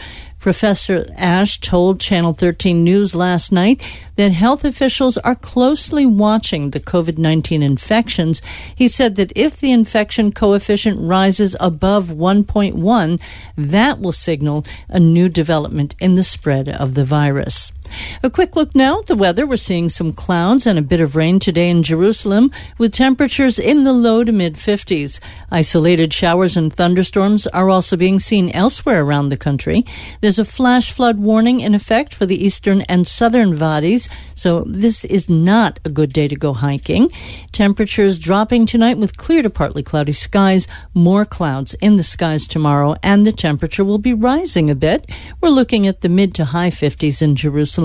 Professor 0.47 1.05
Ash 1.17 1.59
told 1.59 1.99
Channel 1.99 2.31
13 2.31 2.81
News 2.81 3.13
last 3.13 3.51
night 3.51 3.81
that 4.15 4.31
health 4.31 4.63
officials 4.63 5.17
are 5.17 5.35
closely 5.35 6.05
watching 6.05 6.69
the 6.69 6.79
COVID 6.79 7.17
19 7.17 7.61
infections. 7.61 8.41
He 8.73 8.87
said 8.87 9.17
that 9.17 9.33
if 9.35 9.59
the 9.59 9.73
infection 9.73 10.31
coefficient 10.31 11.01
rises 11.01 11.57
above 11.59 12.05
1.1, 12.05 13.21
that 13.57 13.99
will 13.99 14.13
signal 14.13 14.63
a 14.87 15.01
new 15.01 15.27
development 15.27 15.97
in 15.99 16.15
the 16.15 16.23
spread 16.23 16.69
of 16.69 16.93
the 16.93 17.03
virus. 17.03 17.73
A 18.23 18.29
quick 18.29 18.55
look 18.55 18.75
now 18.75 18.99
at 18.99 19.05
the 19.05 19.15
weather. 19.15 19.45
We're 19.45 19.57
seeing 19.57 19.89
some 19.89 20.11
clouds 20.11 20.67
and 20.67 20.77
a 20.77 20.81
bit 20.81 21.01
of 21.01 21.15
rain 21.15 21.39
today 21.39 21.69
in 21.69 21.83
Jerusalem 21.83 22.51
with 22.77 22.93
temperatures 22.93 23.59
in 23.59 23.83
the 23.83 23.93
low 23.93 24.23
to 24.23 24.31
mid 24.31 24.55
50s. 24.55 25.19
Isolated 25.51 26.13
showers 26.13 26.57
and 26.57 26.73
thunderstorms 26.73 27.47
are 27.47 27.69
also 27.69 27.95
being 27.95 28.19
seen 28.19 28.49
elsewhere 28.51 29.03
around 29.03 29.29
the 29.29 29.37
country. 29.37 29.85
There's 30.21 30.39
a 30.39 30.45
flash 30.45 30.91
flood 30.91 31.19
warning 31.19 31.61
in 31.61 31.73
effect 31.73 32.13
for 32.13 32.25
the 32.25 32.43
eastern 32.43 32.81
and 32.81 33.07
southern 33.07 33.57
Wadis, 33.57 34.09
so 34.35 34.63
this 34.65 35.05
is 35.05 35.29
not 35.29 35.79
a 35.85 35.89
good 35.89 36.11
day 36.11 36.27
to 36.27 36.35
go 36.35 36.53
hiking. 36.53 37.09
Temperatures 37.51 38.19
dropping 38.19 38.65
tonight 38.65 38.97
with 38.97 39.17
clear 39.17 39.41
to 39.41 39.49
partly 39.49 39.83
cloudy 39.83 40.11
skies, 40.11 40.67
more 40.93 41.25
clouds 41.25 41.73
in 41.75 41.95
the 41.95 42.03
skies 42.03 42.47
tomorrow, 42.47 42.95
and 43.03 43.25
the 43.25 43.31
temperature 43.31 43.85
will 43.85 43.97
be 43.97 44.13
rising 44.13 44.69
a 44.69 44.75
bit. 44.75 45.09
We're 45.41 45.49
looking 45.49 45.87
at 45.87 46.01
the 46.01 46.09
mid 46.09 46.33
to 46.35 46.45
high 46.45 46.69
50s 46.69 47.21
in 47.21 47.35
Jerusalem. 47.35 47.76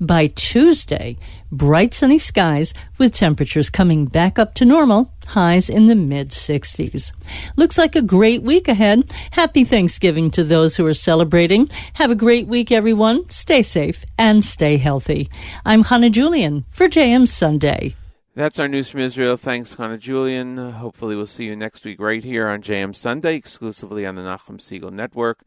By 0.00 0.26
Tuesday, 0.26 1.16
bright 1.50 1.94
sunny 1.94 2.18
skies 2.18 2.74
with 2.98 3.14
temperatures 3.14 3.70
coming 3.70 4.04
back 4.04 4.38
up 4.38 4.52
to 4.54 4.66
normal, 4.66 5.10
highs 5.28 5.70
in 5.70 5.86
the 5.86 5.94
mid 5.94 6.28
60s. 6.28 7.12
Looks 7.56 7.78
like 7.78 7.96
a 7.96 8.02
great 8.02 8.42
week 8.42 8.68
ahead. 8.68 9.10
Happy 9.30 9.64
Thanksgiving 9.64 10.30
to 10.32 10.44
those 10.44 10.76
who 10.76 10.84
are 10.84 10.92
celebrating. 10.92 11.70
Have 11.94 12.10
a 12.10 12.14
great 12.14 12.48
week, 12.48 12.70
everyone. 12.70 13.28
Stay 13.30 13.62
safe 13.62 14.04
and 14.18 14.44
stay 14.44 14.76
healthy. 14.76 15.30
I'm 15.64 15.84
Hannah 15.84 16.10
Julian 16.10 16.66
for 16.70 16.86
JM 16.86 17.26
Sunday. 17.26 17.94
That's 18.34 18.58
our 18.58 18.68
news 18.68 18.90
from 18.90 19.00
Israel. 19.00 19.38
Thanks, 19.38 19.74
Hannah 19.74 19.96
Julian. 19.96 20.56
Hopefully, 20.56 21.16
we'll 21.16 21.26
see 21.26 21.46
you 21.46 21.56
next 21.56 21.84
week 21.86 21.98
right 21.98 22.22
here 22.22 22.46
on 22.46 22.60
JM 22.60 22.94
Sunday, 22.94 23.36
exclusively 23.36 24.04
on 24.04 24.16
the 24.16 24.22
Nachum 24.22 24.58
Segal 24.58 24.92
Network. 24.92 25.44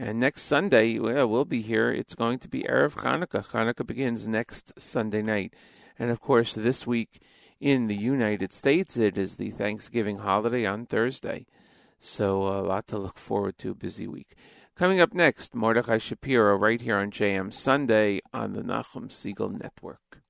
And 0.00 0.20
next 0.20 0.42
Sunday, 0.42 1.00
well, 1.00 1.44
be 1.44 1.60
here. 1.60 1.90
It's 1.90 2.14
going 2.14 2.38
to 2.38 2.48
be 2.48 2.62
Erev 2.62 2.94
Hanukkah. 2.98 3.44
Hanukkah 3.46 3.84
begins 3.84 4.28
next 4.28 4.78
Sunday 4.78 5.22
night. 5.22 5.54
And 5.98 6.12
of 6.12 6.20
course, 6.20 6.54
this 6.54 6.86
week 6.86 7.20
in 7.60 7.88
the 7.88 7.96
United 7.96 8.52
States, 8.52 8.96
it 8.96 9.18
is 9.18 9.34
the 9.34 9.50
Thanksgiving 9.50 10.18
holiday 10.18 10.64
on 10.64 10.86
Thursday. 10.86 11.46
So 11.98 12.42
a 12.42 12.62
lot 12.62 12.86
to 12.86 12.96
look 12.96 13.18
forward 13.18 13.58
to. 13.58 13.74
Busy 13.74 14.06
week. 14.06 14.36
Coming 14.76 15.00
up 15.00 15.14
next, 15.14 15.56
Mordechai 15.56 15.98
Shapiro 15.98 16.54
right 16.54 16.80
here 16.80 16.98
on 16.98 17.10
JM 17.10 17.52
Sunday 17.52 18.20
on 18.32 18.52
the 18.52 18.62
Nachum 18.62 19.08
Segal 19.08 19.60
Network. 19.60 20.22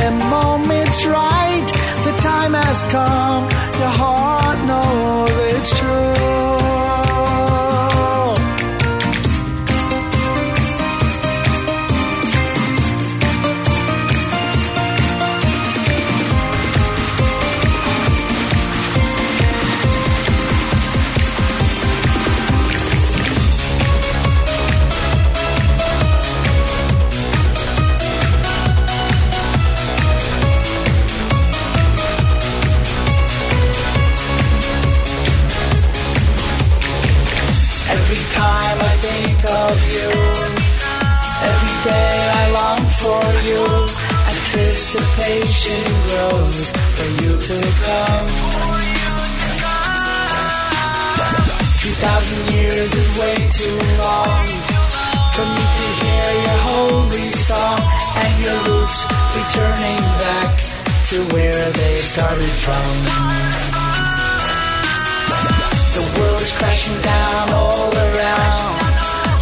the 0.00 0.10
moment's 0.30 1.04
right, 1.06 1.66
the 2.04 2.12
time 2.22 2.54
has 2.54 2.82
come. 2.92 3.67
started 62.18 62.56
from. 62.66 62.90
The 65.96 66.04
world 66.18 66.40
is 66.42 66.52
crashing 66.58 66.98
down 67.02 67.46
all 67.54 67.92
around. 68.06 68.74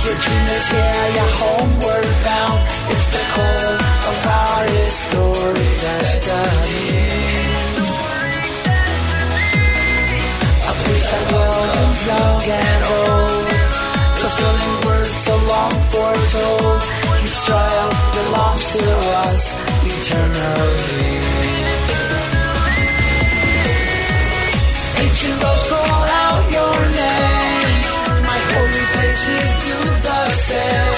Your 0.05 0.17
dream 0.25 0.47
is 0.57 0.67
here, 0.75 1.07
you're 1.17 1.33
homeward 1.41 2.09
bound. 2.27 2.61
It's 2.93 3.09
the 3.17 3.25
call 3.33 3.73
of 4.11 4.19
our 4.41 4.67
story 5.03 5.69
destiny. 5.85 7.01
A 10.71 10.75
place 10.83 11.07
that 11.13 11.25
welcomes 11.33 12.01
young 12.11 12.45
and 12.61 12.83
old, 12.99 13.53
fulfilling 14.21 14.77
words 14.85 15.17
so 15.27 15.35
long 15.53 15.75
foretold. 15.93 16.83
His 17.25 17.37
trial 17.47 17.91
belongs 18.17 18.65
to 18.77 18.85
us 19.25 19.41
eternally. 19.97 21.46
Call 25.27 26.09
out 26.23 26.53
your 26.53 26.79
name. 26.95 27.83
My 28.23 28.39
holy 28.53 28.85
places 28.95 29.49
do 29.67 29.77
the 30.03 30.31
same. 30.31 30.96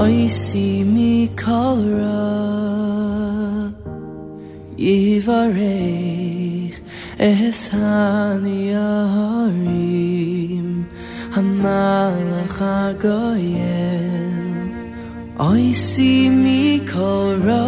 Oisi 0.00 0.68
Mikora 0.94 2.24
Yivarech 4.78 6.76
Ehani 7.28 8.58
Yaharim 8.72 10.68
Hamalach 11.34 12.56
HaGoyel. 12.60 14.08
Oisi 15.36 16.12
Mikora 16.44 17.66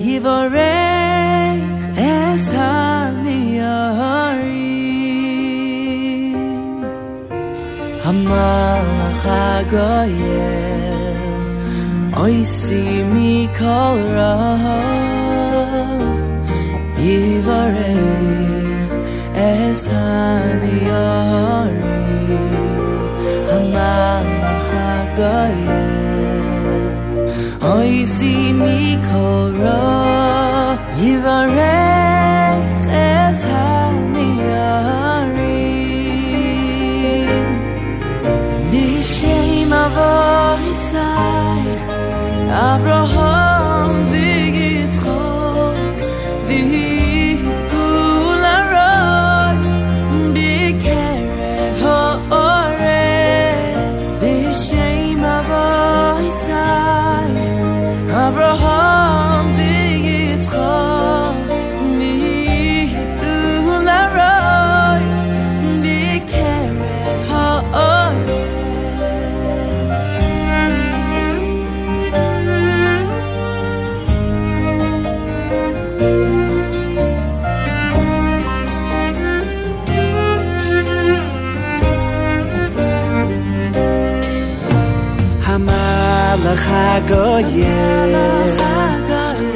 Yivarech 0.00 1.64
Ehani 1.98 3.40
Yaharim 3.60 4.80
Hamalach 8.04 9.22
HaGoyel 9.28 11.09
Oisi 12.22 12.84
Mikol 13.12 13.98
Ra 14.14 14.36
Yivarech 17.04 18.92
Es 19.34 19.84
Haniyarim 19.88 20.90
Hamalach 23.48 24.68
HaGoyel 24.74 25.88
Oisi 27.72 28.36
Mikol 28.60 29.48
Ra 29.64 29.84
Yivarech 31.00 32.84
Es 32.92 33.42
Haniyarim 33.54 34.20
Nishem 38.72 39.72
Avraham 42.50 43.39
goye 87.08 87.80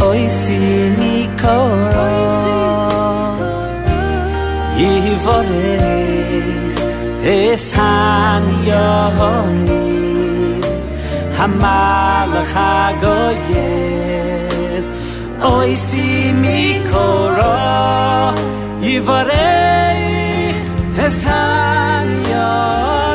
oy 0.08 0.22
si 0.40 0.58
mi 0.98 1.16
koro. 1.42 2.10
Yi 4.80 4.92
vore 5.24 5.76
es 7.22 7.66
han 7.78 8.44
yoni 8.68 9.82
hamal 11.38 12.32
goye 13.04 13.70
oy 15.54 15.70
si 15.86 16.06
mi 16.42 16.60
koro. 16.90 17.54
Yi 18.84 18.94
vore 19.06 19.52
es 21.06 21.18
han 21.28 22.08
yoni 22.32 23.13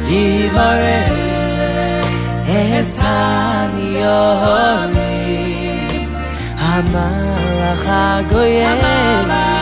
Yivarech 0.09 1.11
Es 2.49 2.93
Haniyorim 3.05 4.95
Hamalach 6.63 7.85
HaGoyel 7.89 8.81
Oisi 8.83 9.54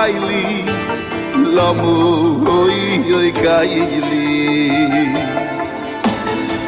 kei 0.00 0.14
l'amu 1.56 1.94
hoy 2.46 2.76
hoy 3.08 3.28
kay 3.44 3.72
li 4.10 4.28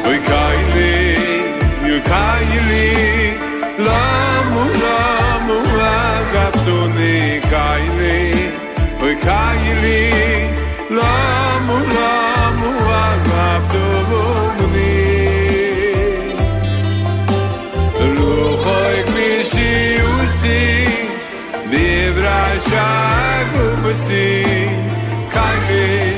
hoy 0.05 0.19
kay 0.29 0.57
li 0.77 0.93
l'amu 3.87 4.63
l'amu 4.83 5.57
a 5.93 5.95
gabt 6.33 6.67
un 6.77 6.97
kei 7.53 7.85
l'amu 10.99 11.77
l'amu 11.97 12.71
a 13.01 13.03
lu 18.15 18.31
hoyt 18.63 19.07
mi 19.15 19.29
shi 19.51 19.69
u 20.11 20.13
דיברה 21.75 22.59
שאג 22.59 23.47
ומסי 23.53 24.43
קיימי 25.29 26.11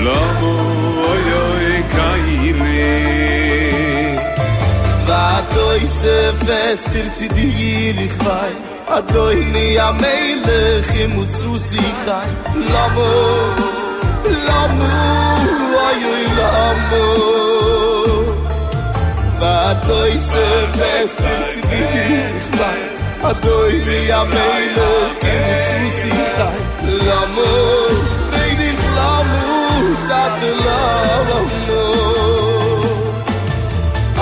לא 0.00 0.16
מוי 0.40 1.32
אוי 1.32 1.82
קיימי 1.90 2.56
ואתוי 5.06 5.80
ספסטר 5.88 7.08
צידי 7.12 7.92
לכבי 7.92 8.54
אדוי 8.86 9.46
מי 9.46 9.80
המלך 9.80 10.90
אם 11.04 11.10
הוצאו 11.10 11.58
שיחי 11.58 12.28
למו, 12.56 13.12
למו, 14.24 14.86
אוי 15.74 16.04
אוי 16.04 16.26
למו 16.36 17.14
ואתוי 19.40 20.18
ספסטר 20.18 21.50
צידי 21.50 21.84
לכבי 22.36 22.83
adoy 23.30 23.72
mi 23.86 23.98
a 24.20 24.22
meile 24.34 24.90
kem 25.22 25.44
tsu 25.66 25.80
si 25.98 26.10
khay 26.36 26.58
lamo 27.08 27.50
bey 28.32 28.52
dis 28.60 28.82
lamo 28.96 29.42
dat 30.10 30.40
lamo 30.66 31.38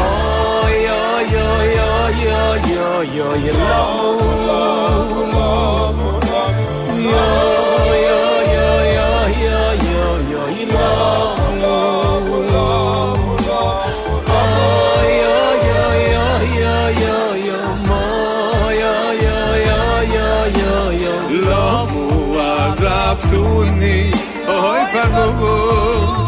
oy 0.06 0.78
oy 1.06 1.32
oy 1.50 1.72
oy 1.96 2.20
oy 2.46 2.68
oy 2.94 3.14
oy 3.30 3.44
lamo 3.60 4.30
lamo 4.48 6.10
lamo 6.32 7.71
απθούνι, 23.12 24.10
όχι 24.46 24.96
φαγωγό 24.96 26.21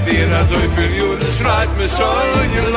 dir, 0.00 0.36
also 0.36 0.54
ich 0.54 0.76
will 0.76 0.94
Juden, 0.94 1.30
schreit 1.30 1.68
mir 1.78 1.88
schon, 1.88 2.46
ihr 2.54 2.68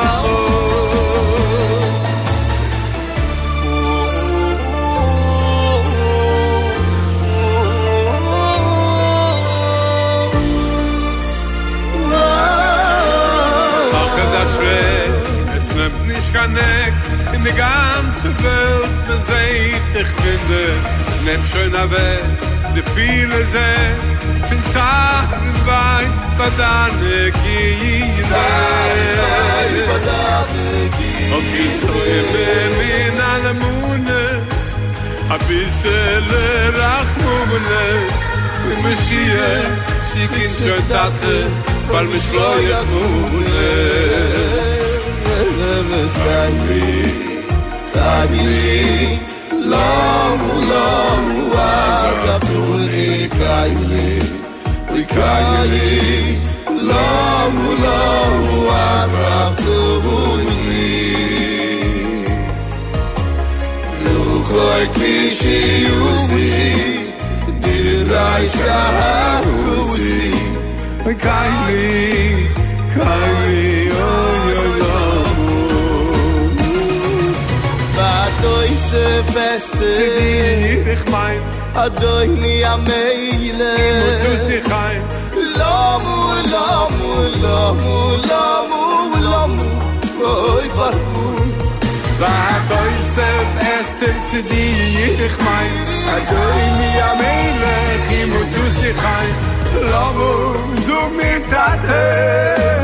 schwer, 14.56 15.56
es 15.56 15.74
nimmt 15.74 16.06
nicht 16.06 16.34
kein 16.34 16.56
Eck, 16.56 16.94
in 17.34 17.44
der 17.44 17.52
ganzen 17.52 18.34
Welt, 18.42 18.92
man 19.08 19.20
sieht, 19.20 20.02
ich 20.02 20.08
finde, 20.22 20.60
nimm 21.24 21.44
schön 21.46 21.72
weg, 21.72 22.24
die 22.74 22.82
viele 22.94 23.42
sehen, 23.44 24.11
bin 24.48 24.62
zahn 24.72 25.28
bei 25.66 26.04
badane 26.38 27.30
gein 27.30 28.32
auf 31.36 31.48
ich 31.64 31.74
so 31.80 31.94
im 32.18 32.30
in 32.98 33.18
alle 33.32 33.52
mondes 33.62 34.64
a 35.34 35.36
bissel 35.46 36.26
rachmumne 36.80 37.84
mit 38.68 38.80
mesie 38.84 39.26
sich 40.10 40.32
ich 40.44 40.52
schon 40.58 40.82
tatte 40.88 41.36
weil 41.90 42.06
mich 42.06 42.28
Lamu, 49.64 50.54
Lamu, 50.72 51.42
Azatul, 51.54 52.81
kai 53.38 53.70
le 53.90 54.08
we 54.92 55.02
kai 55.14 55.46
le 55.72 55.88
la 56.88 57.08
mu 57.56 57.70
la 57.84 58.00
mu 58.44 58.58
azap 58.90 59.52
tu 59.64 59.78
bu 60.04 60.18
ni 60.46 60.90
lu 64.04 64.18
khoi 64.48 64.84
ki 64.96 65.14
shi 65.38 65.60
u 66.00 66.10
si 66.26 66.50
di 67.62 67.78
rai 68.12 68.44
we 71.04 71.12
kai 71.26 71.50
le 71.68 71.88
kai 72.94 73.30
le 73.44 73.64
o 74.06 74.12
yo 74.52 74.64
yo 74.80 75.00
Toi 78.42 78.70
se 78.90 79.06
feste 79.32 79.90
Sie 80.18 80.92
ich 80.92 81.04
mein 81.12 81.61
אדוני 81.74 82.64
המילא. 82.64 83.64
אם 83.78 84.02
הוא 84.02 84.36
זוסי 84.36 84.62
חיים. 84.62 85.02
לא 85.56 85.98
מו, 86.02 86.32
לא 86.50 86.88
מו, 86.98 87.14
לא 87.42 87.74
מו, 87.74 88.10
לא 88.28 88.66
מו, 88.68 89.20
לא 89.20 89.46
מו 89.46 89.82
אוי 90.20 90.68
ורבון 90.68 91.48
ואתוי 92.18 92.92
סף 93.00 93.46
אסתם 93.60 94.20
צדי 94.30 94.94
יתך 94.98 95.40
מים. 95.40 95.82
אדוני 96.08 97.02
המילא 97.02 97.72
אם 98.10 98.30
הוא 98.32 98.44
זוסי 98.46 98.94
חיים. 98.94 99.34
לא 99.74 100.54
זו 100.78 101.08
מיטתך 101.16 102.81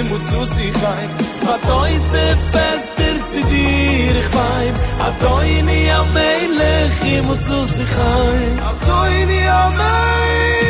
Kim 0.00 0.12
und 0.12 0.24
zu 0.24 0.44
sich 0.46 0.74
heim 0.74 1.10
Wa 1.42 1.58
doi 1.68 1.92
se 2.10 2.36
fest 2.52 2.92
dir 2.96 3.18
zu 3.28 3.40
dir, 3.50 4.16
ich 4.20 4.30
weim 4.32 4.74
A 4.98 5.10
doi 5.20 5.62
ni 5.62 5.90
am 5.90 6.10
Melech, 6.14 7.18
im 7.18 7.28
und 7.28 7.42
zu 7.42 7.64
sich 7.66 7.92
heim 8.02 8.58
A 8.64 8.72
doi 8.86 9.26
ni 9.26 9.46
am 9.46 9.72
Melech. 9.76 10.69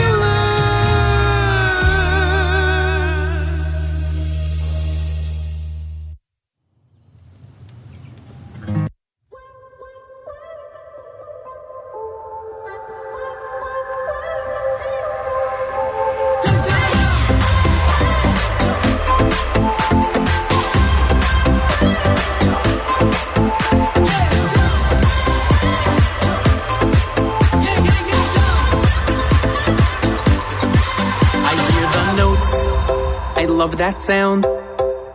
sound 34.00 34.46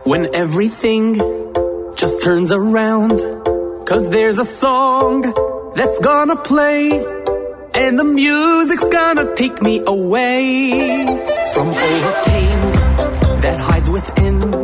when 0.04 0.34
everything 0.34 1.14
just 1.96 2.22
turns 2.22 2.52
around. 2.52 3.18
Cause 3.86 4.10
there's 4.10 4.38
a 4.38 4.44
song 4.44 5.22
that's 5.74 5.98
gonna 6.00 6.36
play, 6.36 6.90
and 7.74 7.98
the 7.98 8.04
music's 8.04 8.88
gonna 8.88 9.34
take 9.34 9.60
me 9.62 9.82
away 9.86 11.04
from 11.52 11.68
all 11.68 11.96
the 12.06 12.14
pain 12.26 12.60
that 13.42 13.58
hides 13.60 13.90
within. 13.90 14.55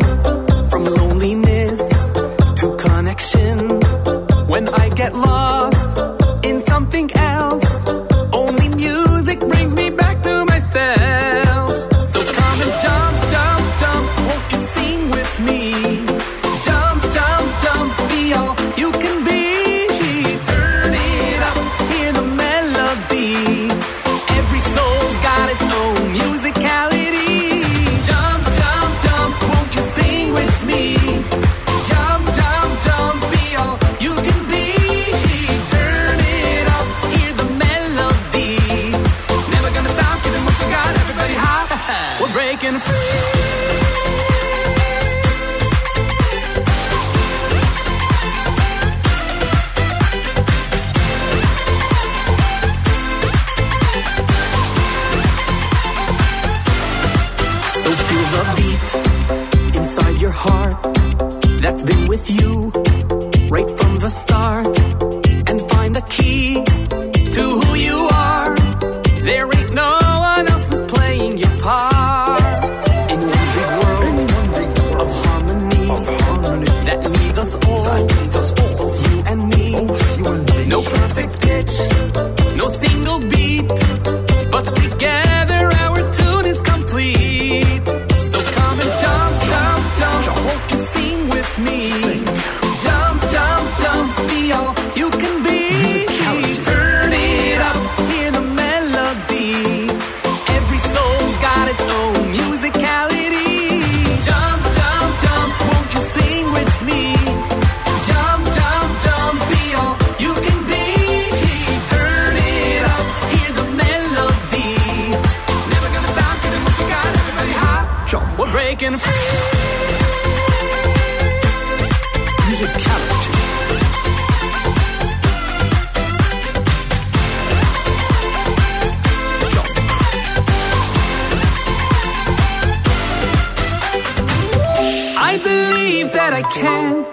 I 136.45 136.51
can. 136.51 137.07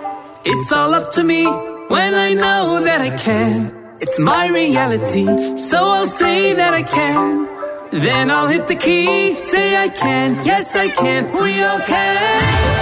It's 0.43 0.71
all 0.71 0.95
up 0.95 1.11
to 1.11 1.23
me 1.23 1.45
when 1.45 2.15
I 2.15 2.33
know 2.33 2.81
that 2.83 2.99
I 2.99 3.15
can. 3.15 3.75
It's 4.01 4.19
my 4.19 4.47
reality, 4.47 5.25
so 5.57 5.77
I'll 5.85 6.07
say 6.07 6.53
that 6.53 6.73
I 6.73 6.81
can. 6.81 7.47
Then 7.91 8.31
I'll 8.31 8.47
hit 8.47 8.67
the 8.67 8.75
key, 8.75 9.35
say 9.35 9.75
I 9.75 9.89
can, 9.89 10.43
yes 10.43 10.75
I 10.75 10.87
can, 10.87 11.31
we 11.31 11.61
all 11.61 11.79
can. 11.79 12.78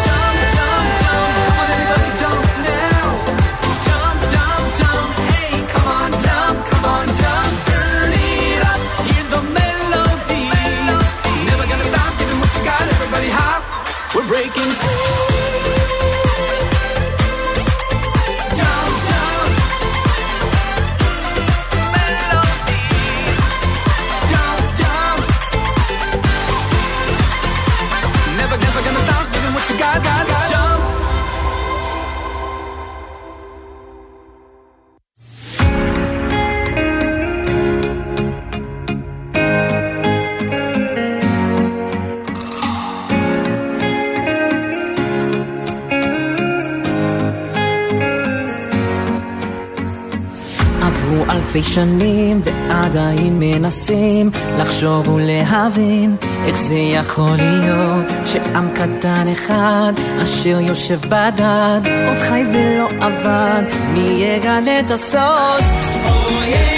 אלפי 51.58 51.70
שנים 51.70 52.42
ועדיין 52.44 53.40
מנסים 53.40 54.30
לחשוב 54.58 55.10
ולהבין 55.10 56.16
איך 56.46 56.58
זה 56.58 56.76
יכול 56.76 57.36
להיות 57.36 58.06
שעם 58.26 58.70
קטן 58.76 59.24
אחד 59.32 59.94
אשר 60.24 60.60
יושב 60.62 61.00
בדד 61.02 61.82
עוד 62.08 62.18
חי 62.18 62.44
ולא 62.54 62.90
עבד 63.02 63.64
מי 63.94 64.24
יגלה 64.24 64.80
את 64.80 64.92
הסוד? 64.92 65.62
Oh 65.62 66.10
yeah. 66.10 66.77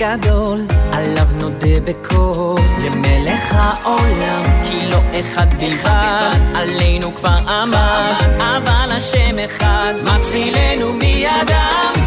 גדול, 0.00 0.66
עליו 0.92 1.26
נודה 1.34 1.80
בקול, 1.84 2.60
למלך 2.84 3.54
העולם, 3.54 4.42
כי 4.64 4.86
לא 4.86 5.00
אחד 5.20 5.54
בלבד, 5.54 6.38
עלינו 6.54 7.14
כבר 7.14 7.38
עמד, 7.48 8.14
אבל 8.38 8.90
השם 8.96 9.38
אחד, 9.44 9.94
מצילנו 10.04 10.92
מידם. 10.92 11.99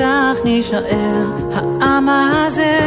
לנצח 0.00 0.44
נישאר, 0.44 1.26
העם 1.52 2.08
הזה 2.08 2.78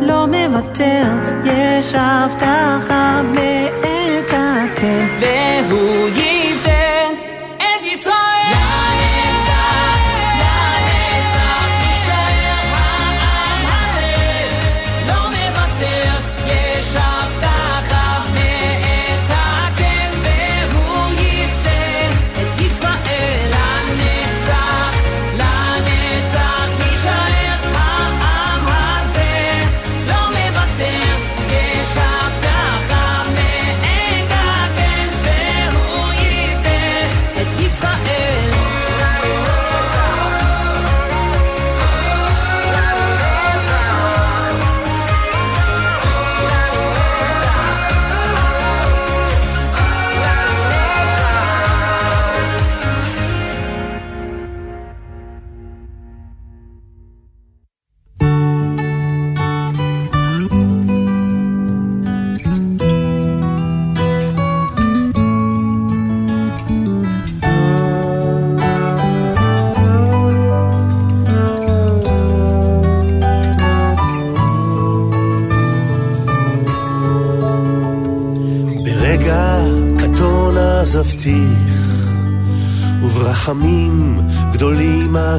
לא 0.00 0.26
מוותר, 0.26 1.04
יש 1.44 1.94
הבטחה 1.94 3.22
מאת 3.34 4.32
הקן, 4.32 5.06
והוא 5.68 6.08
יפדה 6.08 6.27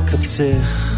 אקבצך. 0.10 0.96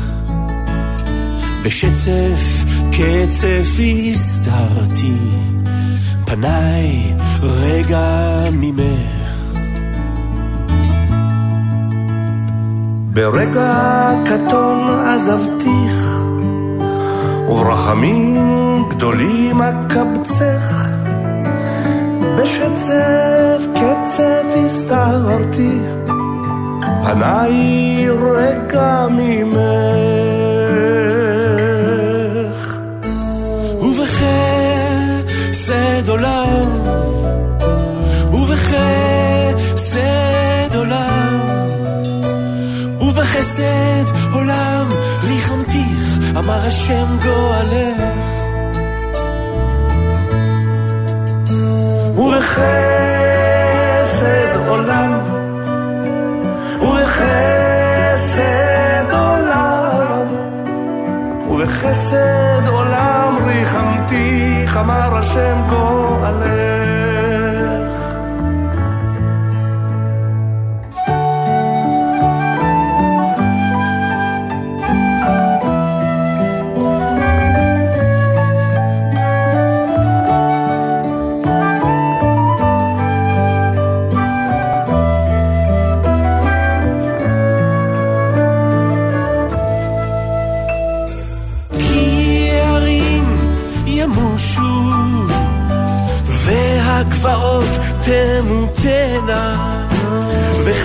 בשצף 1.66 2.64
קצף 2.92 3.70
הסתרתי, 4.12 5.14
פניי 6.26 7.14
רגע 7.42 8.38
ממך. 8.52 9.46
ברגע 13.14 14.12
קטון 14.26 15.00
עזבתיך, 15.06 16.20
וברחמים 17.50 18.84
גדולים 18.90 19.62
אקבצך. 19.62 20.88
בשצף 22.38 23.62
קצף 23.74 24.46
הסתרתי, 24.66 25.78
פניי 27.14 28.10
רגע 28.10 29.08
ממך. 29.10 29.52
ובחסד 33.82 34.90
עולם, 36.08 36.68
ובחסד 38.34 40.00
עולם, 40.76 41.40
ובחסד 43.02 44.06
עולם 44.34 44.86
ריחמתיך, 45.24 46.20
אמר 46.38 46.66
השם 46.68 47.06
גואלך. 47.24 47.98
ובחסד 52.18 53.32
עולם, 54.68 55.11
חסד 61.82 62.68
עולם 62.68 63.38
ריחמתי, 63.46 64.64
חמר 64.68 65.18
השם 65.18 65.62
כה 65.70 66.28
עליך. 66.28 66.81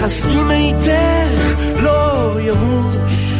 וחסדי 0.06 0.42
מאיתך 0.42 1.60
לא 1.82 2.40
ימוש. 2.40 3.34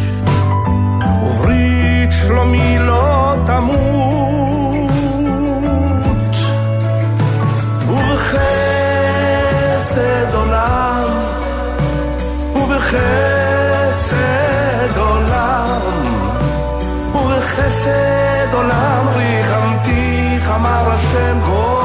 וברית 1.22 2.10
שלומי 2.12 2.78
לא 2.78 3.34
תמות, 3.46 4.90
ובחסד 7.88 8.44
עולם, 10.34 11.04
ובחסד 12.56 14.16
עולם, 14.96 15.80
ובחסד 17.14 18.48
עולם 18.52 19.06
ריחמתיך, 19.16 20.50
אמר 20.50 20.90
השם 20.90 21.40
גואלך. 21.46 21.75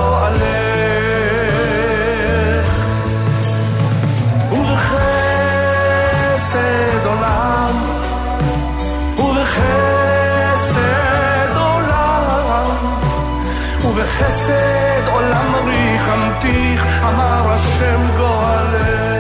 בחסד 14.11 15.07
עולם 15.07 15.55
ריחמתיך, 15.65 16.88
אמר 17.03 17.51
השם 17.51 18.01
גואלך. 18.17 19.10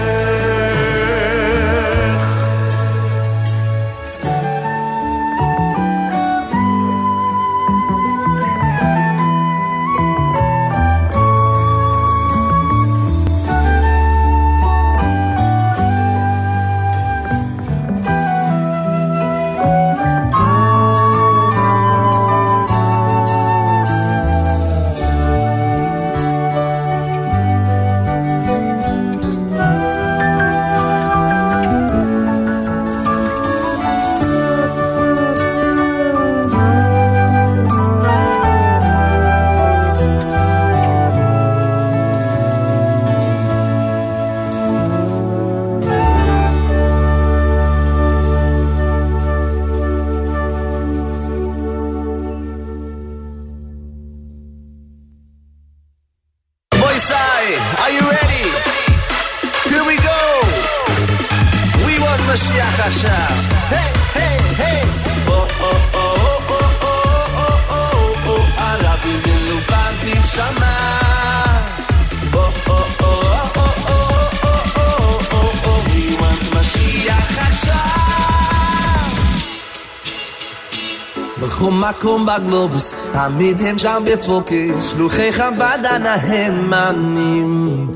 מקום 82.31 82.47
בגלובוס, 82.47 82.95
תמיד 83.11 83.61
הם 83.61 83.77
שם 83.77 84.03
בפוקס, 84.05 84.91
שלוחי 84.91 85.33
חב"ד 85.33 85.79
הנאמנים. 85.83 87.87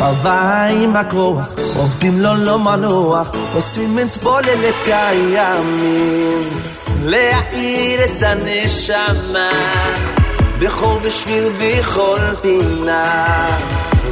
בבאים 0.00 0.96
הכוח, 0.96 1.52
עובדים 1.76 2.20
לו 2.20 2.34
לא 2.34 2.58
מנוח, 2.58 3.30
עושים 3.54 3.98
אצבו 3.98 4.40
לילות 4.40 4.74
קיימים. 4.84 6.42
להאיר 7.04 8.04
את 8.04 8.22
הנשמה, 8.22 9.50
בכל 10.58 10.98
בשביל 11.04 11.44
בכל 11.60 12.20
פינה, 12.42 13.46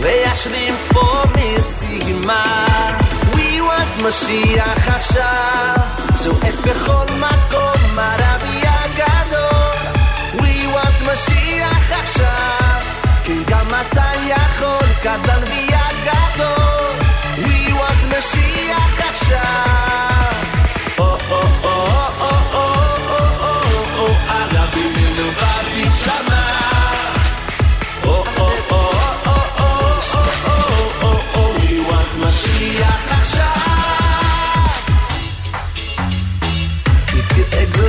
וישרים 0.01 0.75
פה 0.89 1.23
משימה. 1.35 2.45
We 3.33 3.61
want 3.61 4.03
משיח 4.03 4.89
עכשיו, 4.89 5.77
צועק 6.19 6.55
בכל 6.67 7.05
מקום, 7.19 7.99
הגדול. 7.99 8.28
We 11.18 11.18
want 11.18 11.18
משיח 11.18 11.92
עכשיו, 11.92 12.82
כן 13.24 13.44
גם 13.48 13.74
אתה 13.82 14.10
יכול, 14.28 14.88
קטן 15.00 15.42
ויגדול. 15.50 16.96
We 17.38 17.72
want 17.72 18.18
משיח 18.18 19.00
עכשיו. 19.10 20.42
או, 20.98 21.04
או, 21.04 21.42
או, 21.64 21.70
או, 22.20 22.30
או, 22.54 22.66
או, 23.10 23.20
או, 23.40 23.54
או, 23.98 24.08
הרבי 24.28 24.86
מלובביץ' 24.96 26.06
שמה. 26.06 26.44
או, 28.04 28.10
או, 28.10 28.50
או, 28.70 28.76
או, 28.76 28.80
או, 29.26 29.36
או, 29.60 29.70
או, 30.46 30.60
או, 31.02 31.12
או, 31.36 31.54
we 31.58 31.90
want 31.90 32.28
משיח 32.28 32.97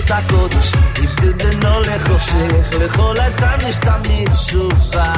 גלות 0.10 0.24
הקודש, 0.24 0.72
יבדל 1.04 1.34
בינו 1.34 1.80
לחושך, 1.80 2.78
לכל 2.80 3.16
אדם 3.20 3.58
יש 3.68 3.78
תמיד 3.78 4.30
תשובה. 4.32 5.14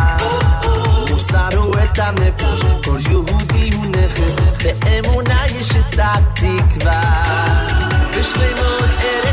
מוסר 1.09 1.57
הוא 1.57 1.76
את 1.84 1.99
הנפש, 1.99 2.61
כל 2.85 2.99
יהודי 3.09 3.69
הוא 3.76 3.85
נכס, 3.85 4.35
באמונה 4.63 5.43
יש 5.59 5.72
את 5.72 5.99
התקווה. 6.03 7.23
בשלמות 8.18 8.89
ארץ 9.03 9.30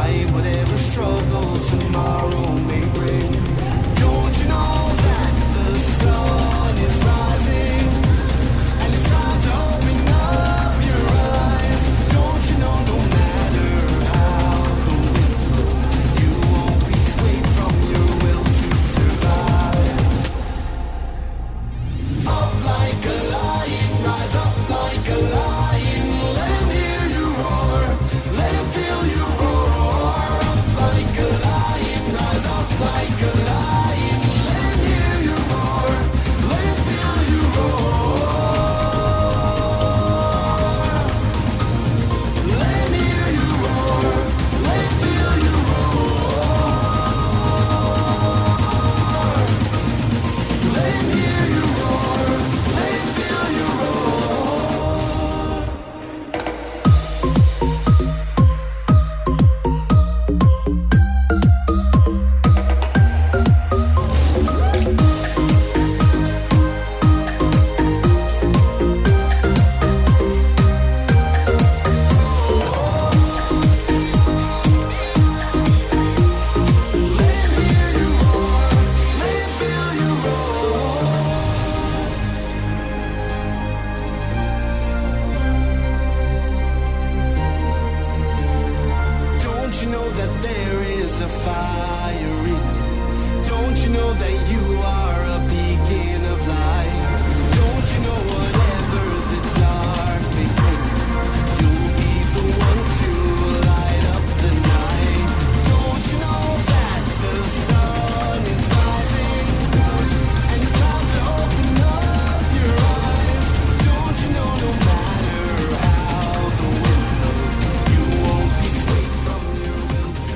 fight 0.00 0.30
whatever 0.30 0.78
struggle 0.78 1.56
tomorrow 1.72 2.49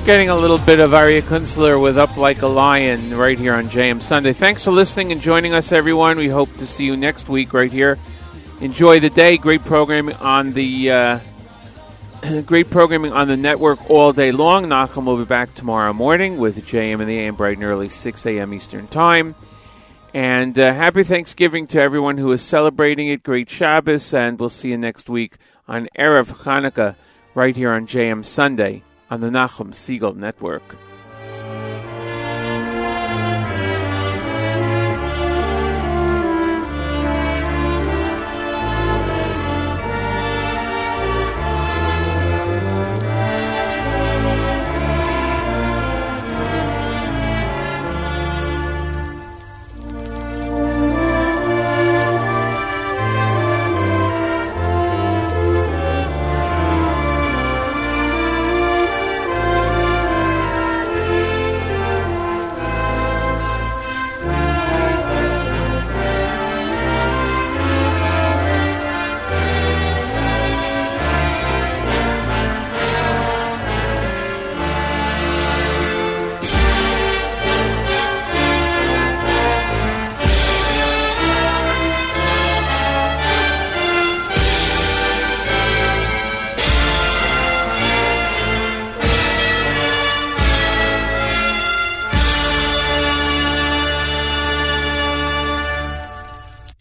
Getting 0.05 0.29
a 0.29 0.35
little 0.35 0.59
bit 0.59 0.79
of 0.79 0.93
Arya 0.93 1.23
Kunstler 1.23 1.81
with 1.81 1.97
Up 1.97 2.15
Like 2.15 2.43
a 2.43 2.47
Lion 2.47 3.17
right 3.17 3.39
here 3.39 3.55
on 3.55 3.65
JM 3.65 4.03
Sunday. 4.03 4.33
Thanks 4.33 4.63
for 4.63 4.69
listening 4.69 5.11
and 5.11 5.19
joining 5.19 5.55
us, 5.55 5.71
everyone. 5.71 6.19
We 6.19 6.27
hope 6.27 6.53
to 6.57 6.67
see 6.67 6.85
you 6.85 6.95
next 6.95 7.27
week 7.27 7.53
right 7.53 7.71
here. 7.71 7.97
Enjoy 8.61 8.99
the 8.99 9.09
day. 9.09 9.37
Great 9.37 9.65
programming 9.65 10.15
on 10.17 10.53
the 10.53 10.91
uh, 10.91 11.19
great 12.45 12.69
programming 12.69 13.13
on 13.13 13.27
the 13.27 13.35
network 13.35 13.89
all 13.89 14.13
day 14.13 14.31
long. 14.31 14.67
Nachum 14.67 15.05
will 15.05 15.17
be 15.17 15.25
back 15.25 15.55
tomorrow 15.55 15.91
morning 15.91 16.37
with 16.37 16.63
JM 16.67 16.99
and 16.99 17.09
the 17.09 17.17
AM 17.21 17.33
bright 17.33 17.57
and 17.57 17.65
early 17.65 17.89
6 17.89 18.25
a.m. 18.27 18.53
Eastern 18.53 18.87
Time. 18.87 19.33
And 20.13 20.59
uh, 20.59 20.71
happy 20.71 21.03
Thanksgiving 21.03 21.65
to 21.69 21.81
everyone 21.81 22.19
who 22.19 22.31
is 22.31 22.43
celebrating 22.43 23.07
it. 23.07 23.23
Great 23.23 23.49
Shabbos, 23.49 24.13
and 24.13 24.39
we'll 24.39 24.49
see 24.49 24.69
you 24.69 24.77
next 24.77 25.09
week 25.09 25.37
on 25.67 25.89
Erev 25.97 26.43
Hanukkah 26.43 26.95
right 27.33 27.55
here 27.55 27.71
on 27.71 27.87
JM 27.87 28.23
Sunday 28.23 28.83
on 29.15 29.21
the 29.21 29.29
Nachum 29.29 29.71
Segal 29.71 30.13
Network. 30.13 30.84